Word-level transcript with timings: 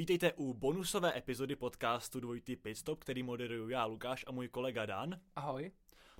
Vítejte 0.00 0.32
u 0.32 0.54
bonusové 0.54 1.18
epizody 1.18 1.56
podcastu 1.56 2.20
Dvojitý 2.20 2.56
Pitstop, 2.56 3.00
který 3.00 3.22
moderuju 3.22 3.68
já, 3.68 3.84
Lukáš 3.84 4.24
a 4.26 4.32
můj 4.32 4.48
kolega 4.48 4.86
Dan. 4.86 5.20
Ahoj. 5.36 5.70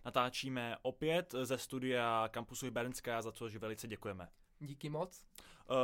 Natáčíme 0.04 0.76
opět 0.82 1.34
ze 1.42 1.58
studia 1.58 2.28
kampusu 2.30 2.66
Hybernská, 2.66 3.22
za 3.22 3.32
což 3.32 3.56
velice 3.56 3.88
děkujeme. 3.88 4.28
Díky 4.58 4.88
moc. 4.88 5.24
Uh, 5.70 5.76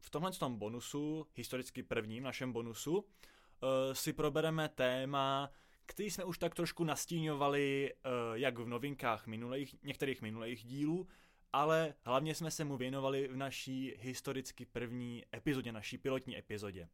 v 0.00 0.10
tomhle 0.10 0.32
tom 0.32 0.58
bonusu, 0.58 1.26
historicky 1.34 1.82
prvním 1.82 2.22
našem 2.22 2.52
bonusu, 2.52 2.98
uh, 2.98 3.04
si 3.92 4.12
probereme 4.12 4.68
téma, 4.68 5.50
který 5.86 6.10
jsme 6.10 6.24
už 6.24 6.38
tak 6.38 6.54
trošku 6.54 6.84
nastíňovali 6.84 7.94
uh, 7.94 8.10
jak 8.34 8.58
v 8.58 8.68
novinkách 8.68 9.26
minulých, 9.26 9.74
některých 9.82 10.22
minulých 10.22 10.64
dílů, 10.64 11.06
ale 11.52 11.94
hlavně 12.02 12.34
jsme 12.34 12.50
se 12.50 12.64
mu 12.64 12.76
věnovali 12.76 13.28
v 13.28 13.36
naší 13.36 13.94
historicky 13.98 14.66
první 14.66 15.24
epizodě, 15.34 15.72
naší 15.72 15.98
pilotní 15.98 16.38
epizodě. 16.38 16.88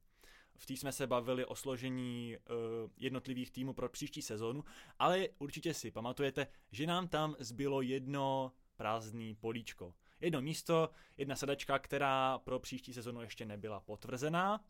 V 0.56 0.66
té 0.66 0.72
jsme 0.72 0.92
se 0.92 1.06
bavili 1.06 1.44
o 1.44 1.54
složení 1.54 2.36
uh, 2.36 2.90
jednotlivých 2.96 3.50
týmů 3.50 3.74
pro 3.74 3.88
příští 3.88 4.22
sezónu, 4.22 4.64
ale 4.98 5.28
určitě 5.38 5.74
si 5.74 5.90
pamatujete, 5.90 6.46
že 6.70 6.86
nám 6.86 7.08
tam 7.08 7.36
zbylo 7.38 7.82
jedno 7.82 8.52
prázdný 8.76 9.34
políčko. 9.34 9.94
Jedno 10.20 10.40
místo, 10.40 10.90
jedna 11.16 11.36
sedačka, 11.36 11.78
která 11.78 12.38
pro 12.38 12.58
příští 12.58 12.92
sezonu 12.94 13.20
ještě 13.20 13.44
nebyla 13.44 13.80
potvrzená, 13.80 14.64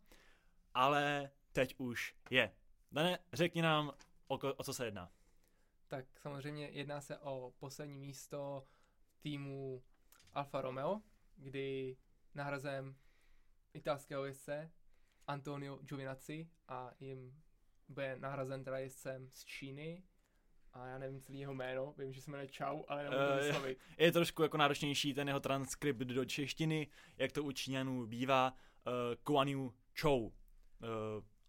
ale 0.73 1.31
teď 1.51 1.75
už 1.77 2.15
je. 2.29 2.51
Dane, 2.91 3.19
řekni 3.33 3.61
nám, 3.61 3.91
o, 4.27 4.37
o 4.37 4.63
co 4.63 4.73
se 4.73 4.85
jedná. 4.85 5.11
Tak 5.87 6.05
samozřejmě 6.19 6.69
jedná 6.69 7.01
se 7.01 7.17
o 7.17 7.53
poslední 7.59 7.99
místo 7.99 8.67
týmu 9.19 9.83
Alfa 10.33 10.61
Romeo, 10.61 11.01
kdy 11.37 11.97
nahrazem 12.33 12.95
italského 13.73 14.25
jezdce 14.25 14.71
Antonio 15.27 15.77
Giovinazzi 15.77 16.49
a 16.67 16.91
jim 16.99 17.33
bude 17.89 18.17
nahrazen 18.19 18.63
teda 18.63 18.77
jezdcem 18.77 19.29
z 19.33 19.45
Číny 19.45 20.03
a 20.75 20.87
já 20.87 20.97
nevím 20.97 21.21
celý 21.21 21.39
jeho 21.39 21.53
jméno, 21.53 21.93
vím, 21.97 22.13
že 22.13 22.21
se 22.21 22.31
jmenuje 22.31 22.47
Čau, 22.47 22.83
ale 22.87 23.03
nemůžu 23.03 23.27
to 23.27 23.45
vyslovit. 23.45 23.79
Je 23.97 24.11
trošku 24.11 24.43
jako 24.43 24.57
náročnější 24.57 25.13
ten 25.13 25.27
jeho 25.27 25.39
transkript 25.39 25.99
do 25.99 26.25
češtiny, 26.25 26.87
jak 27.17 27.31
to 27.31 27.43
u 27.43 27.51
Číňanů 27.51 28.07
bývá, 28.07 28.53
uh, 28.87 28.93
Guan 29.25 29.47
Yu 29.47 29.73
Chou. 30.01 30.25
Uh, 30.25 30.31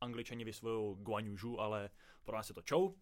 angličani 0.00 0.44
vysvojují 0.44 0.96
Guan 0.96 1.26
Yu 1.26 1.60
ale 1.60 1.90
pro 2.24 2.36
nás 2.36 2.48
je 2.48 2.54
to 2.54 2.62
Chou. 2.68 2.96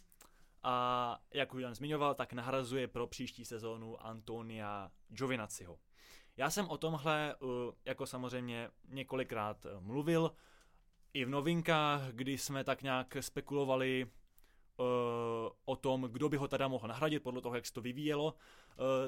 A 0.62 1.18
jak 1.34 1.54
už 1.54 1.62
Jan 1.62 1.74
zmiňoval, 1.74 2.14
tak 2.14 2.32
nahrazuje 2.32 2.88
pro 2.88 3.06
příští 3.06 3.44
sezónu 3.44 4.06
Antonia 4.06 4.90
Giovinazziho. 5.08 5.78
Já 6.36 6.50
jsem 6.50 6.68
o 6.68 6.78
tomhle 6.78 7.34
uh, 7.40 7.48
jako 7.84 8.06
samozřejmě 8.06 8.70
několikrát 8.88 9.64
uh, 9.64 9.80
mluvil, 9.80 10.30
i 11.14 11.24
v 11.24 11.28
novinkách, 11.28 12.12
kdy 12.12 12.38
jsme 12.38 12.64
tak 12.64 12.82
nějak 12.82 13.16
spekulovali 13.20 14.04
uh, 14.04 14.86
o 15.64 15.76
tom, 15.76 16.02
kdo 16.02 16.28
by 16.28 16.36
ho 16.36 16.48
teda 16.48 16.68
mohl 16.68 16.88
nahradit, 16.88 17.22
podle 17.22 17.40
toho, 17.40 17.54
jak 17.54 17.66
se 17.66 17.72
to 17.72 17.80
vyvíjelo, 17.80 18.24
uh, 18.24 18.34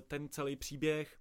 ten 0.08 0.28
celý 0.28 0.56
příběh. 0.56 1.18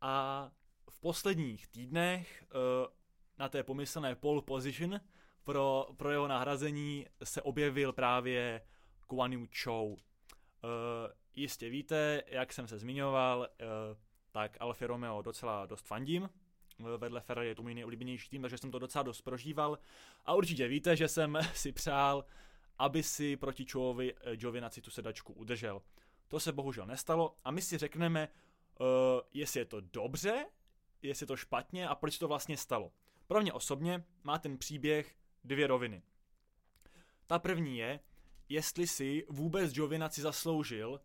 A 0.00 0.50
v 0.90 1.00
posledních 1.00 1.66
týdnech 1.66 2.44
uh, 2.54 2.92
na 3.38 3.48
té 3.48 3.62
pomyslné 3.62 4.14
pole 4.14 4.42
position 4.42 5.00
pro, 5.44 5.86
pro 5.96 6.10
jeho 6.10 6.28
nahrazení 6.28 7.06
se 7.24 7.42
objevil 7.42 7.92
právě 7.92 8.66
Guan 9.08 9.32
Yu 9.32 9.48
Chou. 9.62 9.92
Uh, 9.92 9.98
jistě 11.34 11.68
víte, 11.68 12.22
jak 12.26 12.52
jsem 12.52 12.68
se 12.68 12.78
zmiňoval, 12.78 13.38
uh, 13.38 13.46
tak 14.30 14.56
Alfa 14.60 14.86
Romeo 14.86 15.22
docela 15.22 15.66
dost 15.66 15.86
fandím, 15.86 16.28
vedle 16.78 17.20
Ferrari 17.20 17.48
je 17.48 17.54
to 17.54 17.62
můj 17.62 17.74
nejoblíbenější 17.74 18.28
tým, 18.28 18.42
takže 18.42 18.58
jsem 18.58 18.70
to 18.70 18.78
docela 18.78 19.02
dost 19.02 19.20
prožíval. 19.20 19.78
A 20.24 20.34
určitě 20.34 20.68
víte, 20.68 20.96
že 20.96 21.08
jsem 21.08 21.38
si 21.54 21.72
přál, 21.72 22.24
aby 22.78 23.02
si 23.02 23.36
proti 23.36 23.64
Čovovi 23.64 24.14
eh, 24.14 24.36
Giovinaci 24.36 24.80
tu 24.80 24.90
sedačku 24.90 25.32
udržel. 25.32 25.82
To 26.28 26.40
se 26.40 26.52
bohužel 26.52 26.86
nestalo 26.86 27.36
a 27.44 27.50
my 27.50 27.62
si 27.62 27.78
řekneme, 27.78 28.28
uh, 28.80 28.86
jestli 29.32 29.60
je 29.60 29.64
to 29.64 29.80
dobře, 29.80 30.46
jestli 31.02 31.24
je 31.24 31.26
to 31.26 31.36
špatně 31.36 31.88
a 31.88 31.94
proč 31.94 32.18
to 32.18 32.28
vlastně 32.28 32.56
stalo. 32.56 32.92
Pro 33.26 33.40
mě 33.40 33.52
osobně 33.52 34.04
má 34.24 34.38
ten 34.38 34.58
příběh 34.58 35.16
dvě 35.44 35.66
roviny. 35.66 36.02
Ta 37.26 37.38
první 37.38 37.78
je, 37.78 38.00
jestli 38.48 38.86
si 38.86 39.26
vůbec 39.28 39.72
Giovinaci 39.72 40.22
zasloužil 40.22 40.90
uh, 40.90 40.98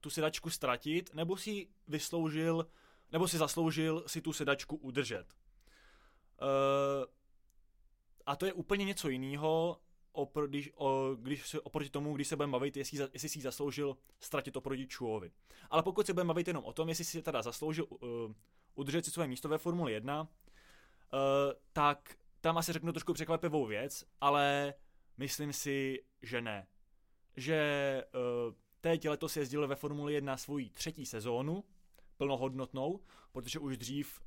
tu 0.00 0.10
sedačku 0.10 0.50
ztratit, 0.50 1.14
nebo 1.14 1.36
si 1.36 1.68
vysloužil 1.88 2.66
nebo 3.12 3.28
si 3.28 3.38
zasloužil 3.38 4.04
si 4.06 4.20
tu 4.20 4.32
sedačku 4.32 4.76
udržet. 4.76 5.26
Uh, 6.42 7.04
a 8.26 8.36
to 8.36 8.46
je 8.46 8.52
úplně 8.52 8.84
něco 8.84 9.08
jiného, 9.08 9.80
opr- 10.14 10.48
když, 10.48 10.72
o, 10.74 11.14
když 11.14 11.46
se, 11.46 11.60
oproti 11.60 11.90
tomu, 11.90 12.14
když 12.14 12.28
se 12.28 12.36
budeme 12.36 12.52
bavit, 12.52 12.76
jestli, 12.76 12.98
jestli 13.12 13.28
si 13.28 13.40
zasloužil 13.40 13.96
ztratit 14.20 14.56
oproti 14.56 14.86
Čuovi. 14.86 15.30
Ale 15.70 15.82
pokud 15.82 16.06
se 16.06 16.12
budeme 16.12 16.28
bavit 16.28 16.48
jenom 16.48 16.64
o 16.64 16.72
tom, 16.72 16.88
jestli 16.88 17.04
si 17.04 17.22
teda 17.22 17.42
zasloužil 17.42 17.86
uh, 17.90 17.98
udržet 18.74 19.04
si 19.04 19.10
své 19.10 19.26
místo 19.26 19.48
ve 19.48 19.58
Formuli 19.58 19.92
1, 19.92 20.20
uh, 20.20 20.28
tak 21.72 22.16
tam 22.40 22.58
asi 22.58 22.72
řeknu 22.72 22.92
trošku 22.92 23.12
překvapivou 23.12 23.66
věc, 23.66 24.04
ale 24.20 24.74
myslím 25.16 25.52
si, 25.52 26.04
že 26.22 26.40
ne. 26.40 26.66
Že 27.36 28.04
uh, 28.14 28.54
teď 28.80 29.08
letos 29.08 29.36
jezdil 29.36 29.68
ve 29.68 29.76
Formuli 29.76 30.14
1 30.14 30.36
svoji 30.36 30.70
třetí 30.70 31.06
sezónu, 31.06 31.64
plnohodnotnou, 32.16 33.00
protože 33.32 33.58
už 33.58 33.76
dřív 33.76 34.20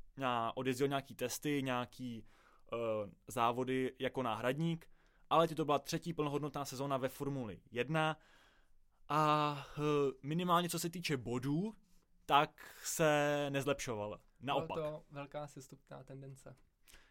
odjezdil 0.54 0.88
nějaký 0.88 1.14
testy, 1.14 1.62
nějaký 1.62 2.24
uh, 2.72 2.78
závody 3.28 3.94
jako 3.98 4.22
náhradník, 4.22 4.90
ale 5.30 5.48
to 5.48 5.64
byla 5.64 5.78
třetí 5.78 6.12
plnohodnotná 6.12 6.64
sezóna 6.64 6.96
ve 6.96 7.08
Formuli 7.08 7.60
1 7.70 8.16
a 9.08 9.52
uh, 9.78 9.84
minimálně 10.22 10.68
co 10.68 10.78
se 10.78 10.90
týče 10.90 11.16
bodů, 11.16 11.74
tak 12.26 12.76
se 12.84 13.46
nezlepšoval. 13.50 14.20
Naopak. 14.40 14.78
Bylo 14.78 14.90
to 14.90 15.04
velká 15.10 15.46
sestupná 15.46 16.04
tendence. 16.04 16.56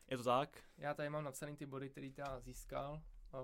Je 0.08 0.18
to 0.18 0.24
tak? 0.24 0.64
Já 0.78 0.94
tady 0.94 1.10
mám 1.10 1.24
napsaný 1.24 1.56
ty 1.56 1.66
body, 1.66 1.90
který 1.90 2.12
ta 2.12 2.40
získal 2.40 3.02
uh, 3.34 3.40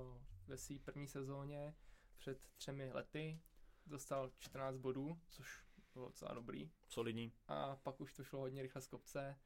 ve 0.48 0.58
své 0.58 0.80
první 0.80 1.08
sezóně 1.08 1.76
před 2.18 2.48
třemi 2.58 2.92
lety. 2.94 3.40
Dostal 3.88 4.32
14 4.40 4.78
bodů, 4.78 5.20
což 5.30 5.66
bylo 5.96 6.08
docela 6.08 6.34
dobrý. 6.34 6.70
Solidní. 6.88 7.32
A 7.48 7.76
pak 7.76 8.02
už 8.02 8.14
to 8.14 8.24
šlo 8.24 8.40
hodně 8.40 8.62
rychle 8.62 8.82
z 8.82 8.88
kopce. 8.88 9.38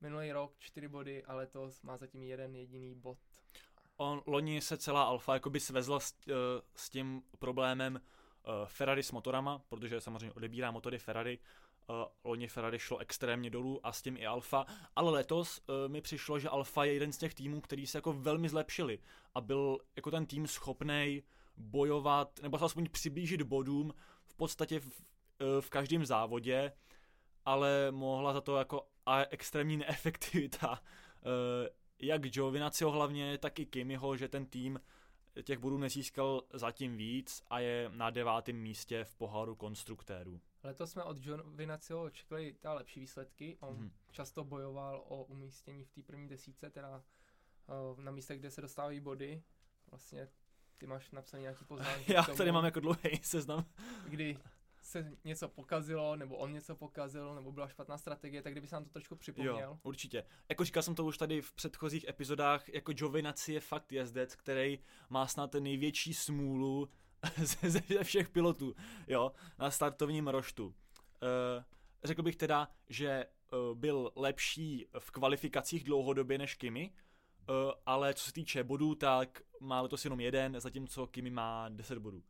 Minulý 0.00 0.32
rok 0.32 0.54
čtyři 0.58 0.88
body 0.88 1.24
a 1.24 1.34
letos 1.34 1.82
má 1.82 1.96
zatím 1.96 2.22
jeden 2.22 2.54
jediný 2.54 2.94
bod. 2.94 3.18
On, 3.96 4.22
loni 4.26 4.60
se 4.60 4.76
celá 4.76 5.02
Alfa 5.02 5.34
jakoby 5.34 5.60
svezla 5.60 6.00
s, 6.00 6.14
uh, 6.28 6.34
s 6.76 6.90
tím 6.90 7.22
problémem 7.38 7.94
uh, 7.94 8.52
Ferrari 8.66 9.02
s 9.02 9.12
motorama, 9.12 9.58
protože 9.68 10.00
samozřejmě 10.00 10.32
odebírá 10.32 10.70
motory 10.70 10.98
Ferrari. 10.98 11.38
Uh, 11.88 11.96
loni 12.24 12.48
Ferrari 12.48 12.78
šlo 12.78 12.98
extrémně 12.98 13.50
dolů 13.50 13.86
a 13.86 13.92
s 13.92 14.02
tím 14.02 14.16
i 14.16 14.26
Alfa, 14.26 14.66
ale 14.96 15.10
letos 15.10 15.58
uh, 15.58 15.92
mi 15.92 16.00
přišlo, 16.00 16.38
že 16.38 16.48
Alfa 16.48 16.84
je 16.84 16.92
jeden 16.92 17.12
z 17.12 17.18
těch 17.18 17.34
týmů, 17.34 17.60
který 17.60 17.86
se 17.86 17.98
jako 17.98 18.12
velmi 18.12 18.48
zlepšili 18.48 18.98
a 19.34 19.40
byl 19.40 19.78
jako 19.96 20.10
ten 20.10 20.26
tým 20.26 20.46
schopný 20.46 21.22
bojovat, 21.56 22.40
nebo 22.42 22.58
se 22.58 22.64
aspoň 22.64 22.88
přiblížit 22.90 23.42
bodům 23.42 23.94
v 24.24 24.34
podstatě 24.34 24.80
v, 24.80 24.90
Eh, 24.90 25.13
v 25.60 25.70
každém 25.70 26.06
závodě, 26.06 26.72
ale 27.44 27.90
mohla 27.90 28.32
za 28.32 28.40
to 28.40 28.56
jako 28.56 28.86
extrémní 29.30 29.76
neefektivita 29.86 30.82
eh, 30.82 31.68
jak 31.98 32.22
Giovinazziho 32.22 32.90
hlavně, 32.90 33.38
tak 33.38 33.58
i 33.58 33.66
Kimiho, 33.66 34.16
že 34.16 34.28
ten 34.28 34.46
tým 34.46 34.80
těch 35.42 35.58
bodů 35.58 35.78
nezískal 35.78 36.42
zatím 36.52 36.96
víc 36.96 37.42
a 37.48 37.60
je 37.60 37.90
na 37.94 38.10
devátém 38.10 38.56
místě 38.56 39.04
v 39.04 39.14
poháru 39.16 39.54
konstruktérů. 39.54 40.40
Letos 40.62 40.90
jsme 40.90 41.02
od 41.02 41.18
Giovinazziho 41.18 42.02
očekali 42.02 42.56
ta 42.60 42.72
lepší 42.72 43.00
výsledky. 43.00 43.56
On 43.60 43.76
hmm. 43.76 43.90
často 44.10 44.44
bojoval 44.44 45.04
o 45.08 45.24
umístění 45.24 45.84
v 45.84 45.90
té 45.90 46.02
první 46.02 46.28
desíce, 46.28 46.70
teda 46.70 47.02
uh, 47.92 48.00
na 48.00 48.12
místech, 48.12 48.38
kde 48.38 48.50
se 48.50 48.60
dostávají 48.60 49.00
body. 49.00 49.42
Vlastně 49.90 50.28
ty 50.78 50.86
máš 50.86 51.10
napsaný 51.10 51.42
nějaký 51.42 51.64
poznámky. 51.64 52.12
Já 52.12 52.22
tady 52.22 52.52
mám 52.52 52.64
jako 52.64 52.80
dlouhý 52.80 53.20
seznam. 53.22 53.64
Kdy 54.08 54.38
se 54.84 55.12
něco 55.24 55.48
pokazilo, 55.48 56.16
nebo 56.16 56.36
on 56.36 56.52
něco 56.52 56.76
pokazil, 56.76 57.34
nebo 57.34 57.52
byla 57.52 57.68
špatná 57.68 57.98
strategie, 57.98 58.42
tak 58.42 58.52
kdyby 58.52 58.66
se 58.66 58.74
nám 58.74 58.84
to 58.84 58.90
trošku 58.90 59.16
připomněl. 59.16 59.60
Jo, 59.60 59.78
určitě. 59.82 60.24
Jako 60.48 60.64
říkal 60.64 60.82
jsem 60.82 60.94
to 60.94 61.04
už 61.04 61.18
tady 61.18 61.42
v 61.42 61.52
předchozích 61.52 62.08
epizodách, 62.08 62.68
jako 62.68 62.92
Giovinazzi 62.92 63.52
je 63.52 63.60
fakt 63.60 63.92
jezdec, 63.92 64.36
který 64.36 64.78
má 65.10 65.26
snad 65.26 65.50
ten 65.50 65.62
největší 65.62 66.14
smůlu 66.14 66.88
ze, 67.36 67.70
ze 67.70 68.04
všech 68.04 68.28
pilotů, 68.28 68.74
jo, 69.06 69.32
na 69.58 69.70
startovním 69.70 70.28
roštu. 70.28 70.66
Uh, 70.66 70.72
řekl 72.04 72.22
bych 72.22 72.36
teda, 72.36 72.68
že 72.88 73.26
uh, 73.52 73.78
byl 73.78 74.12
lepší 74.16 74.86
v 74.98 75.10
kvalifikacích 75.10 75.84
dlouhodobě 75.84 76.38
než 76.38 76.54
Kimi, 76.54 76.90
uh, 77.48 77.72
ale 77.86 78.14
co 78.14 78.24
se 78.24 78.32
týče 78.32 78.64
bodů, 78.64 78.94
tak 78.94 79.42
má 79.60 79.80
letos 79.80 80.04
jenom 80.04 80.20
jeden, 80.20 80.60
zatímco 80.60 81.06
Kimi 81.06 81.30
má 81.30 81.68
10 81.68 81.98
bodů. 81.98 82.22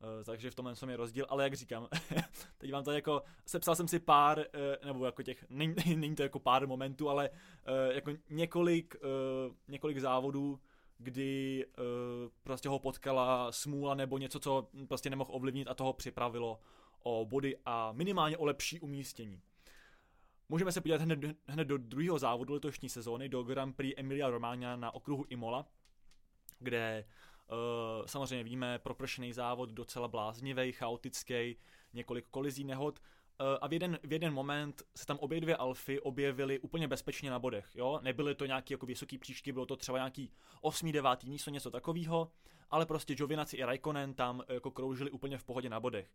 Uh, 0.00 0.24
takže 0.24 0.50
v 0.50 0.54
tomhle 0.54 0.74
je 0.90 0.96
rozdíl, 0.96 1.26
ale 1.28 1.44
jak 1.44 1.54
říkám, 1.54 1.88
teď 2.58 2.72
vám 2.72 2.84
to 2.84 2.92
jako, 2.92 3.22
sepsal 3.46 3.74
jsem 3.74 3.88
si 3.88 3.98
pár, 3.98 4.38
uh, 4.38 4.86
nebo 4.86 5.06
jako 5.06 5.22
těch, 5.22 5.44
není, 5.48 5.74
není 5.96 6.14
to 6.14 6.22
jako 6.22 6.38
pár 6.38 6.66
momentů, 6.66 7.08
ale 7.08 7.30
uh, 7.30 7.94
jako 7.94 8.12
několik, 8.30 8.96
několik 9.68 9.98
závodů, 9.98 10.60
kdy 10.98 11.66
prostě 12.42 12.68
ho 12.68 12.78
potkala 12.78 13.52
smůla 13.52 13.94
nebo 13.94 14.18
něco, 14.18 14.40
co 14.40 14.68
prostě 14.88 15.10
nemohl 15.10 15.30
ovlivnit 15.32 15.68
a 15.68 15.74
toho 15.74 15.92
připravilo 15.92 16.60
o 17.02 17.26
body 17.26 17.56
a 17.64 17.92
minimálně 17.92 18.36
o 18.36 18.44
lepší 18.44 18.80
umístění. 18.80 19.40
Můžeme 20.48 20.72
se 20.72 20.80
podívat 20.80 21.00
hned, 21.00 21.18
hned 21.46 21.64
do 21.64 21.78
druhého 21.78 22.18
závodu 22.18 22.54
letošní 22.54 22.88
sezóny, 22.88 23.28
do 23.28 23.42
Grand 23.42 23.76
Prix 23.76 23.94
Emilia 24.00 24.30
Romagna 24.30 24.76
na 24.76 24.94
okruhu 24.94 25.24
Imola, 25.28 25.66
kde 26.58 27.04
samozřejmě 28.06 28.44
víme, 28.44 28.78
propršený 28.78 29.32
závod, 29.32 29.70
docela 29.70 30.08
bláznivý, 30.08 30.72
chaotický, 30.72 31.56
několik 31.92 32.28
kolizí 32.28 32.64
nehod, 32.64 32.98
uh, 33.40 33.46
a 33.60 33.68
v 33.68 33.72
jeden, 33.72 33.98
v 34.02 34.12
jeden 34.12 34.34
moment 34.34 34.82
se 34.96 35.06
tam 35.06 35.18
obě 35.18 35.40
dvě 35.40 35.56
alfy 35.56 36.00
objevily 36.00 36.58
úplně 36.58 36.88
bezpečně 36.88 37.30
na 37.30 37.38
bodech, 37.38 37.66
jo? 37.74 38.00
Nebyly 38.02 38.34
to 38.34 38.46
nějaký 38.46 38.74
jako 38.74 38.86
vysoký 38.86 39.18
příčky, 39.18 39.52
bylo 39.52 39.66
to 39.66 39.76
třeba 39.76 39.98
nějaký 39.98 40.32
8. 40.60 40.92
9. 40.92 41.24
místo, 41.24 41.50
něco 41.50 41.70
takového, 41.70 42.32
ale 42.70 42.86
prostě 42.86 43.14
Jovinaci 43.18 43.56
i 43.56 43.64
Raikkonen 43.64 44.14
tam 44.14 44.42
jako 44.48 44.70
kroužili 44.70 45.10
úplně 45.10 45.38
v 45.38 45.44
pohodě 45.44 45.68
na 45.68 45.80
bodech. 45.80 46.10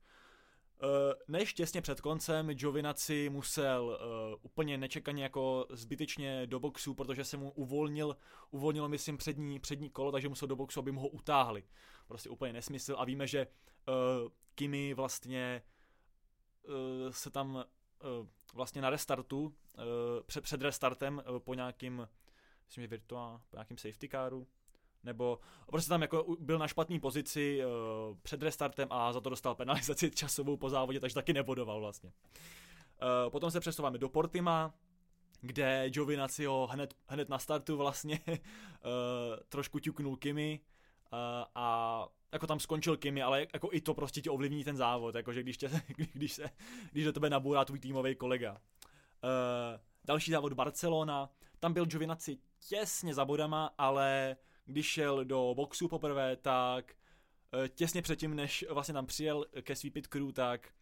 Uh, 0.84 0.90
než 1.28 1.54
těsně 1.54 1.82
před 1.82 2.02
koncem 2.02 2.50
Jovinaci 2.50 3.30
musel 3.30 3.86
uh, 3.86 4.40
úplně 4.42 4.78
nečekaně 4.78 5.24
jako 5.24 5.66
zbytečně 5.70 6.48
do 6.48 6.60
boxu, 6.60 6.94
protože 6.94 7.26
se 7.26 7.38
mu 7.38 7.52
uvolnil, 7.52 8.18
uvolnilo 8.52 8.90
myslím 8.90 9.18
přední, 9.18 9.60
přední 9.60 9.90
kolo, 9.90 10.12
takže 10.12 10.30
musel 10.30 10.48
do 10.48 10.56
boxu, 10.56 10.80
aby 10.80 10.92
mu 10.92 11.02
ho 11.02 11.08
utáhli. 11.08 11.64
Prostě 12.08 12.30
úplně 12.30 12.54
nesmysl 12.54 12.96
a 12.98 13.06
víme, 13.06 13.28
že 13.28 13.48
uh, 13.48 14.32
Kimi 14.56 14.94
vlastně 14.94 15.64
uh, 16.68 17.12
se 17.12 17.30
tam 17.30 17.56
uh, 17.56 18.28
vlastně 18.54 18.82
na 18.82 18.90
restartu, 18.90 19.42
uh, 19.44 19.54
před, 20.26 20.42
před 20.42 20.62
restartem 20.62 21.22
uh, 21.30 21.40
po 21.40 21.54
nějakým, 21.54 22.08
myslím, 22.66 22.82
že 22.82 22.88
virtuál, 22.88 23.42
po 23.50 23.56
nějakým 23.58 23.78
safety 23.78 24.10
caru, 24.10 24.48
nebo 25.04 25.40
prostě 25.66 25.90
tam 25.90 26.02
jako 26.02 26.36
byl 26.40 26.60
na 26.60 26.68
špatné 26.68 27.00
pozici 27.00 27.62
uh, 27.66 28.18
před 28.22 28.44
restartem 28.44 28.88
a 28.92 29.14
za 29.14 29.22
to 29.22 29.30
dostal 29.30 29.56
penalizaci 29.56 30.12
časovou 30.16 30.58
po 30.58 30.70
závodě, 30.70 31.00
takže 31.00 31.16
taky 31.16 31.34
nebodoval 31.34 31.80
vlastně. 31.80 32.12
Uh, 33.02 33.30
potom 33.30 33.52
se 33.52 33.60
přesouváme 33.60 33.98
do 33.98 34.10
Portima, 34.10 34.74
kde 35.42 35.90
Giovinazzi 35.90 36.46
ho 36.46 36.68
hned, 36.72 36.94
hned 37.08 37.30
na 37.30 37.40
startu 37.40 37.78
vlastně 37.78 38.20
uh, 38.28 38.34
trošku 39.50 39.80
ťuknul 39.80 40.18
Kimi 40.18 40.60
uh, 41.14 41.20
a 41.56 42.08
jako 42.32 42.48
tam 42.48 42.60
skončil 42.60 42.98
Kimi, 42.98 43.22
ale 43.22 43.48
jako 43.54 43.70
i 43.72 43.82
to 43.82 43.94
prostě 43.94 44.22
ti 44.22 44.30
ovlivní 44.30 44.64
ten 44.64 44.78
závod, 44.78 45.16
jakože 45.16 45.44
když, 45.44 45.58
tě, 45.58 45.70
když, 46.14 46.34
se, 46.34 46.50
když 46.92 47.06
do 47.06 47.14
tebe 47.14 47.30
nabourá 47.30 47.66
tvůj 47.66 47.80
týmový 47.80 48.16
kolega. 48.16 48.52
Uh, 48.52 49.80
další 50.06 50.32
závod 50.32 50.54
Barcelona, 50.54 51.30
tam 51.60 51.74
byl 51.74 51.86
Giovinazzi 51.86 52.38
těsně 52.60 53.14
za 53.14 53.26
bodama, 53.26 53.74
ale 53.78 54.36
když 54.66 54.86
šel 54.86 55.26
do 55.26 55.54
boxu 55.56 55.88
poprvé, 55.88 56.36
tak 56.36 56.96
eh, 57.54 57.70
těsně 57.70 58.02
předtím, 58.02 58.36
než 58.36 58.66
vlastně 58.70 58.94
tam 58.94 59.06
přijel 59.06 59.46
ke 59.62 59.76
svý 59.76 59.90
pit 59.90 60.08
crew, 60.08 60.32
tak 60.32 60.74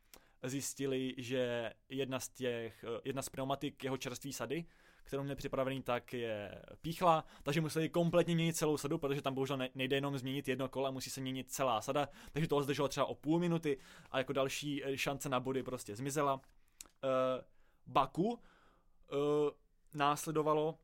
zjistili, 0.43 1.15
že 1.17 1.73
jedna 1.89 2.19
z 2.19 2.29
těch, 2.29 2.83
eh, 2.83 3.01
jedna 3.03 3.21
z 3.21 3.29
pneumatik 3.29 3.83
jeho 3.83 3.97
čerství 3.97 4.33
sady, 4.33 4.65
kterou 5.03 5.23
měl 5.23 5.35
připravený, 5.35 5.81
tak 5.81 6.13
je 6.13 6.61
píchla, 6.81 7.25
takže 7.43 7.61
museli 7.61 7.89
kompletně 7.89 8.35
měnit 8.35 8.57
celou 8.57 8.77
sadu, 8.77 8.97
protože 8.97 9.21
tam 9.21 9.33
bohužel 9.33 9.59
nejde 9.75 9.95
jenom 9.95 10.17
změnit 10.17 10.47
jedno 10.47 10.69
kolo, 10.69 10.91
musí 10.91 11.09
se 11.09 11.21
měnit 11.21 11.51
celá 11.51 11.81
sada, 11.81 12.09
takže 12.31 12.47
to 12.47 12.63
zdrželo 12.63 12.87
třeba 12.87 13.05
o 13.05 13.15
půl 13.15 13.39
minuty 13.39 13.77
a 14.11 14.17
jako 14.17 14.33
další 14.33 14.85
eh, 14.85 14.97
šance 14.97 15.29
na 15.29 15.39
body 15.39 15.63
prostě 15.63 15.95
zmizela. 15.95 16.33
Uh, 16.33 17.11
Baku 17.87 18.29
uh, 18.29 18.37
následovalo 19.93 20.77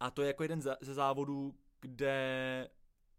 a 0.00 0.10
to 0.10 0.22
je 0.22 0.28
jako 0.28 0.42
jeden 0.42 0.62
ze 0.62 0.94
závodů, 0.94 1.54
kde 1.80 2.70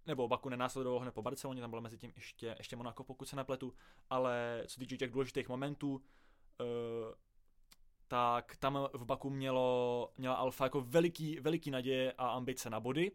nebo 0.06 0.28
Baku 0.28 0.50
nenásledovalo 0.50 1.00
hned 1.00 1.14
po 1.14 1.22
Barceloně, 1.22 1.62
tam 1.62 1.70
bylo 1.70 1.82
mezi 1.82 1.98
tím 1.98 2.12
ještě, 2.16 2.56
ještě 2.58 2.76
Monaco, 2.76 3.04
pokud 3.04 3.26
se 3.26 3.36
nepletu, 3.36 3.74
ale 4.10 4.64
co 4.68 4.80
týče 4.80 4.98
těch 4.98 5.12
důležitých 5.12 5.50
momentů, 5.50 5.92
uh, 5.94 6.02
tak 8.08 8.56
tam 8.56 8.80
v 8.94 9.06
Baku 9.06 9.30
mělo, 9.30 10.12
měla 10.18 10.36
Alfa 10.36 10.64
jako 10.64 10.82
veliký, 10.82 11.40
veliký 11.40 11.72
naděje 11.72 12.14
a 12.18 12.28
ambice 12.28 12.70
na 12.70 12.80
body, 12.80 13.12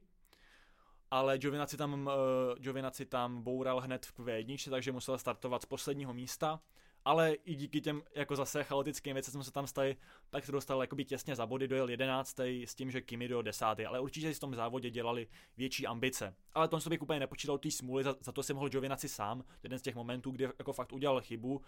ale 1.11 1.39
Giovinazzi 1.39 1.77
tam, 1.77 2.07
uh, 2.07 2.13
Giovinazzi 2.59 3.07
tam 3.07 3.43
boural 3.43 3.81
hned 3.81 4.07
v 4.07 4.19
Q1, 4.19 4.71
takže 4.71 4.93
musel 4.93 5.19
startovat 5.19 5.63
z 5.63 5.67
posledního 5.67 6.15
místa 6.15 6.61
ale 7.07 7.35
i 7.35 7.55
díky 7.55 7.81
těm 7.81 8.03
jako 8.15 8.37
zase 8.37 8.65
chaotickým 8.65 9.15
věcem, 9.15 9.35
co 9.35 9.45
se 9.45 9.53
tam 9.53 9.67
staly, 9.67 9.97
tak 10.31 10.45
se 10.45 10.53
dostal 10.53 10.81
jakoby 10.81 11.05
těsně 11.05 11.37
za 11.37 11.47
body, 11.47 11.69
dojel 11.69 11.89
11. 11.89 12.41
s 12.41 12.75
tím, 12.75 12.91
že 12.91 13.01
Kimi 13.01 13.29
do 13.29 13.43
10. 13.43 13.65
Ale 13.65 14.01
určitě 14.01 14.29
si 14.29 14.35
v 14.35 14.41
tom 14.41 14.55
závodě 14.55 14.91
dělali 14.91 15.29
větší 15.57 15.87
ambice. 15.87 16.35
Ale 16.55 16.69
to 16.69 16.79
bych 16.89 17.03
úplně 17.03 17.21
nepočítal 17.21 17.59
té 17.59 17.71
smůly, 17.71 18.05
za, 18.05 18.17
za, 18.21 18.33
to 18.33 18.43
si 18.43 18.55
mohl 18.55 18.69
Giovinazzi 18.69 19.09
sám, 19.09 19.45
jeden 19.63 19.79
z 19.79 19.83
těch 19.83 19.95
momentů, 19.95 20.31
kdy 20.31 20.45
jako 20.45 20.73
fakt 20.73 20.93
udělal 20.93 21.21
chybu, 21.21 21.63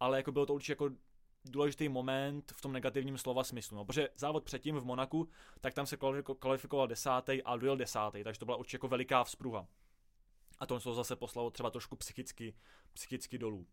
ale 0.00 0.16
jako 0.16 0.32
bylo 0.32 0.46
to 0.46 0.54
určitě 0.54 0.72
jako 0.72 0.90
důležitý 1.44 1.88
moment 1.88 2.52
v 2.56 2.60
tom 2.60 2.72
negativním 2.72 3.18
slova 3.18 3.44
smyslu. 3.44 3.76
No, 3.76 3.84
protože 3.84 4.08
závod 4.16 4.44
předtím 4.44 4.76
v 4.76 4.84
Monaku, 4.84 5.28
tak 5.60 5.74
tam 5.74 5.86
se 5.86 5.96
kvalifikoval 6.38 6.86
desátý 6.86 7.42
a 7.42 7.56
dojel 7.56 7.76
desátý, 7.76 8.24
takže 8.24 8.40
to 8.40 8.44
byla 8.44 8.56
určitě 8.56 8.74
jako 8.74 8.88
veliká 8.88 9.24
vzpruha. 9.24 9.66
A 10.58 10.66
to 10.66 10.80
se 10.80 10.94
zase 10.94 11.16
poslalo 11.16 11.50
třeba 11.50 11.70
trošku 11.70 11.96
psychicky, 11.96 12.54
psychicky 12.92 13.38
dolů. 13.38 13.66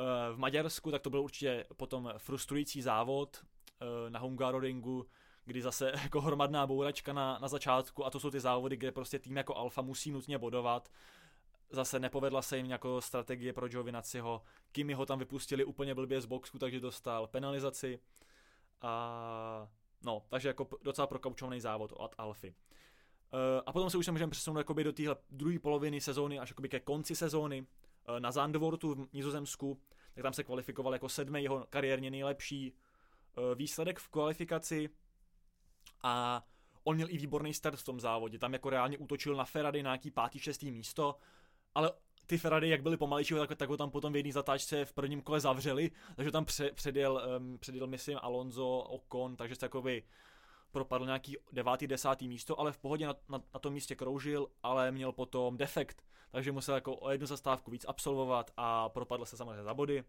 Eh, 0.00 0.32
v 0.32 0.38
Maďarsku, 0.38 0.90
tak 0.90 1.02
to 1.02 1.10
byl 1.10 1.20
určitě 1.20 1.64
potom 1.76 2.12
frustrující 2.18 2.82
závod 2.82 3.44
eh, 3.80 4.10
na 4.10 4.20
Hungaroringu, 4.20 5.06
kdy 5.44 5.62
zase 5.62 5.92
jako 6.02 6.20
hromadná 6.20 6.66
bouračka 6.66 7.12
na, 7.12 7.38
na 7.38 7.48
začátku 7.48 8.06
a 8.06 8.10
to 8.10 8.20
jsou 8.20 8.30
ty 8.30 8.40
závody, 8.40 8.76
kde 8.76 8.92
prostě 8.92 9.18
tým 9.18 9.36
jako 9.36 9.56
Alfa 9.56 9.82
musí 9.82 10.10
nutně 10.10 10.38
bodovat. 10.38 10.90
Zase 11.70 11.98
nepovedla 11.98 12.42
se 12.42 12.56
jim 12.56 12.66
jako 12.66 13.00
strategie 13.00 13.52
pro 13.52 13.68
Giovinaciho. 13.68 14.42
Kimi 14.72 14.94
ho 14.94 15.06
tam 15.06 15.18
vypustili 15.18 15.64
úplně 15.64 15.94
blbě 15.94 16.20
z 16.20 16.26
boxu, 16.26 16.58
takže 16.58 16.80
dostal 16.80 17.26
penalizaci. 17.26 18.00
A 18.80 19.68
no, 20.04 20.22
takže 20.28 20.48
jako 20.48 20.68
docela 20.82 21.06
prokaučovaný 21.06 21.60
závod 21.60 21.92
od 21.96 22.14
Alfy. 22.18 22.48
Uh, 22.48 23.62
a 23.66 23.72
potom 23.72 23.90
se 23.90 23.98
už 23.98 24.08
můžeme 24.08 24.30
přesunout 24.30 24.66
do 24.68 24.92
téhle 24.92 25.16
druhé 25.30 25.58
poloviny 25.58 26.00
sezóny 26.00 26.38
až 26.38 26.54
ke 26.68 26.80
konci 26.80 27.16
sezóny. 27.16 27.66
Eh, 28.08 28.20
na 28.20 28.32
Zandvoortu 28.32 28.94
v 28.94 29.08
Nizozemsku, 29.12 29.80
tak 30.18 30.22
tam 30.22 30.32
se 30.32 30.44
kvalifikoval 30.44 30.92
jako 30.92 31.08
sedmý 31.08 31.42
jeho 31.42 31.66
kariérně 31.70 32.10
nejlepší 32.10 32.72
eh, 32.72 33.54
výsledek 33.54 33.98
v 33.98 34.08
kvalifikaci. 34.08 34.88
A 36.02 36.44
on 36.84 36.96
měl 36.96 37.10
i 37.10 37.18
výborný 37.18 37.54
start 37.54 37.78
v 37.78 37.84
tom 37.84 38.00
závodě, 38.00 38.38
tam 38.38 38.52
jako 38.52 38.70
reálně 38.70 38.98
útočil 38.98 39.36
na 39.36 39.44
Ferrari 39.44 39.82
na 39.82 39.90
nějaký 39.90 40.10
pátý, 40.10 40.38
šestý 40.38 40.70
místo, 40.70 41.16
ale 41.74 41.92
ty 42.26 42.38
Ferrari, 42.38 42.68
jak 42.68 42.82
byly 42.82 42.96
pomalejší, 42.96 43.34
tak, 43.34 43.56
tak 43.56 43.68
ho 43.68 43.76
tam 43.76 43.90
potom 43.90 44.12
v 44.12 44.16
jedné 44.16 44.32
zatáčce 44.32 44.84
v 44.84 44.92
prvním 44.92 45.22
kole 45.22 45.40
zavřeli, 45.40 45.90
takže 46.16 46.32
tam 46.32 46.44
pře, 46.44 46.72
předjel, 46.72 47.22
um, 47.38 47.58
předjel 47.58 47.86
myslím 47.86 48.18
Alonso, 48.22 48.78
Ocon, 48.78 49.36
takže 49.36 49.54
se 49.54 49.60
takový 49.60 50.02
propadl 50.70 51.04
nějaký 51.04 51.36
devátý, 51.52 51.86
desátý 51.86 52.28
místo, 52.28 52.60
ale 52.60 52.72
v 52.72 52.78
pohodě 52.78 53.06
na, 53.06 53.14
na, 53.28 53.42
na 53.54 53.60
tom 53.60 53.72
místě 53.72 53.94
kroužil, 53.94 54.48
ale 54.62 54.90
měl 54.90 55.12
potom 55.12 55.56
defekt, 55.56 56.02
takže 56.30 56.52
musel 56.52 56.74
jako 56.74 56.96
o 56.96 57.10
jednu 57.10 57.26
zastávku 57.26 57.70
víc 57.70 57.84
absolvovat 57.88 58.50
a 58.56 58.88
propadl 58.88 59.24
se 59.24 59.36
samozřejmě 59.36 59.62
za 59.62 59.74
body. 59.74 60.04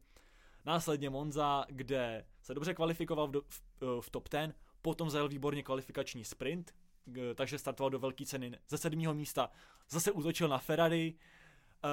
Následně 0.66 1.10
Monza, 1.10 1.66
kde 1.70 2.26
se 2.42 2.54
dobře 2.54 2.74
kvalifikoval 2.74 3.28
v, 3.28 3.32
do, 3.32 3.42
v, 3.42 3.62
v 4.02 4.10
top 4.10 4.30
10, 4.30 4.56
potom 4.82 5.10
zajel 5.10 5.28
výborně 5.28 5.64
kvalifikační 5.64 6.26
sprint, 6.26 6.76
takže 7.36 7.60
startoval 7.60 7.90
do 7.90 8.00
velké 8.00 8.26
ceny 8.26 8.60
ze 8.68 8.78
sedmého 8.78 9.14
místa, 9.14 9.52
zase 9.90 10.12
útočil 10.12 10.48
na 10.48 10.58
Ferrari, 10.58 11.14
uh, 11.14 11.90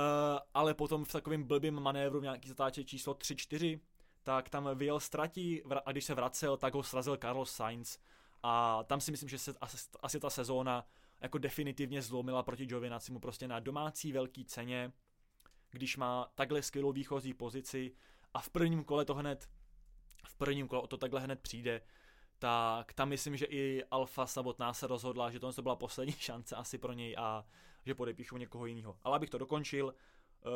ale 0.55 0.75
potom 0.75 1.05
v 1.05 1.13
takovém 1.13 1.43
blbým 1.43 1.81
manévru 1.81 2.21
nějaký 2.21 2.49
zatáče 2.49 2.85
číslo 2.85 3.15
3-4, 3.15 3.81
tak 4.23 4.49
tam 4.49 4.69
vyjel 4.75 5.01
ztratí 5.01 5.63
a 5.85 5.93
když 5.93 6.05
se 6.05 6.15
vracel, 6.15 6.57
tak 6.57 6.75
ho 6.75 6.83
srazil 6.83 7.17
Carlos 7.17 7.51
Sainz 7.53 7.99
a 8.43 8.85
tam 8.85 9.01
si 9.01 9.11
myslím, 9.11 9.29
že 9.29 9.39
se 9.39 9.55
asi, 9.61 9.77
asi 10.03 10.21
ta 10.21 10.31
sezóna 10.31 10.87
jako 11.21 11.39
definitivně 11.39 12.03
zlomila 12.03 12.43
proti 12.43 12.67
Giovinacimu 12.67 13.21
prostě 13.21 13.49
na 13.49 13.61
domácí 13.61 14.13
velký 14.13 14.45
ceně, 14.45 14.93
když 15.71 15.97
má 15.97 16.31
takhle 16.35 16.63
skvělou 16.63 16.93
výchozí 16.93 17.35
pozici 17.35 17.93
a 18.35 18.41
v 18.41 18.51
prvním 18.51 18.85
kole 18.85 19.05
to 19.05 19.15
hned, 19.15 19.49
v 20.27 20.35
prvním 20.35 20.69
kole 20.69 20.89
to 20.89 20.97
takhle 20.97 21.21
hned 21.21 21.41
přijde, 21.41 21.83
tak 22.39 22.93
tam 22.93 23.09
myslím, 23.09 23.37
že 23.37 23.47
i 23.47 23.85
Alfa 23.91 24.27
samotná 24.27 24.73
se 24.73 24.87
rozhodla, 24.87 25.31
že 25.31 25.41
to 25.41 25.63
byla 25.63 25.77
poslední 25.77 26.13
šance 26.19 26.57
asi 26.57 26.79
pro 26.79 26.93
něj 26.93 27.17
a 27.19 27.45
že 27.87 27.95
podepíšu 27.95 28.37
někoho 28.37 28.67
jiného. 28.67 28.99
Ale 29.03 29.17
abych 29.17 29.31
to 29.31 29.39
dokončil, 29.39 29.87
uh, 29.87 30.53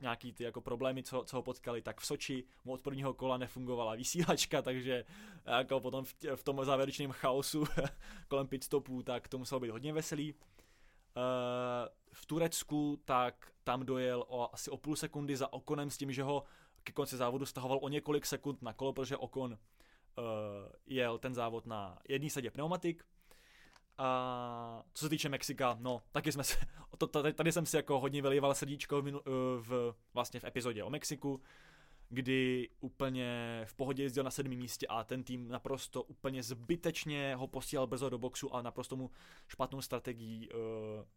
nějaký 0.00 0.32
ty 0.32 0.44
jako 0.44 0.60
problémy, 0.60 1.02
co, 1.02 1.24
co 1.26 1.36
ho 1.36 1.42
potkali, 1.42 1.82
tak 1.82 2.00
v 2.00 2.06
Soči 2.06 2.44
mu 2.64 2.72
od 2.72 2.82
prvního 2.82 3.14
kola 3.14 3.36
nefungovala 3.36 3.94
vysílačka, 3.94 4.62
takže 4.62 5.04
jako 5.46 5.80
potom 5.80 6.04
v, 6.04 6.14
v 6.36 6.42
tom 6.42 6.64
závěrečném 6.64 7.12
chaosu 7.12 7.64
kolem 8.28 8.46
pitstopů, 8.46 9.02
tak 9.02 9.28
to 9.28 9.38
muselo 9.38 9.60
být 9.60 9.70
hodně 9.70 9.92
veselý. 9.92 10.34
Uh, 10.34 10.42
v 12.12 12.26
Turecku, 12.26 13.00
tak 13.04 13.52
tam 13.64 13.86
dojel 13.86 14.24
o 14.28 14.54
asi 14.54 14.70
o 14.70 14.76
půl 14.76 14.96
sekundy 14.96 15.36
za 15.36 15.52
Okonem 15.52 15.90
s 15.90 15.96
tím, 15.96 16.12
že 16.12 16.22
ho 16.22 16.44
ke 16.84 16.92
konci 16.92 17.16
závodu 17.16 17.46
stahoval 17.46 17.78
o 17.82 17.88
několik 17.88 18.26
sekund 18.26 18.62
na 18.62 18.72
kolo, 18.72 18.92
protože 18.92 19.16
Okon 19.16 19.52
uh, 19.52 19.56
jel 20.86 21.18
ten 21.18 21.34
závod 21.34 21.66
na 21.66 21.98
jedné 22.08 22.30
sadě 22.30 22.50
pneumatik. 22.50 23.04
A 23.98 24.82
co 24.94 25.04
se 25.04 25.08
týče 25.08 25.28
Mexika, 25.28 25.76
no, 25.80 26.02
taky 26.12 26.32
jsme 26.32 26.44
se, 26.44 26.56
to, 26.98 27.06
tady, 27.06 27.32
tady 27.32 27.52
jsem 27.52 27.66
si 27.66 27.76
jako 27.76 28.00
hodně 28.00 28.22
vylíval 28.22 28.54
srdíčko 28.54 29.02
v, 29.02 29.04
minu, 29.04 29.20
v, 29.60 29.94
vlastně 30.14 30.40
v 30.40 30.44
epizodě 30.44 30.84
o 30.84 30.90
Mexiku, 30.90 31.42
kdy 32.08 32.68
úplně 32.80 33.60
v 33.64 33.74
pohodě 33.74 34.02
jezdil 34.02 34.24
na 34.24 34.30
sedmém 34.30 34.58
místě 34.58 34.86
a 34.86 35.04
ten 35.04 35.24
tým 35.24 35.48
naprosto 35.48 36.02
úplně 36.02 36.42
zbytečně 36.42 37.34
ho 37.36 37.46
posílal 37.46 37.86
brzo 37.86 38.10
do 38.10 38.18
boxu 38.18 38.54
a 38.54 38.62
naprosto 38.62 38.96
mu 38.96 39.10
špatnou 39.48 39.82
strategií 39.82 40.48
uh, 40.50 40.58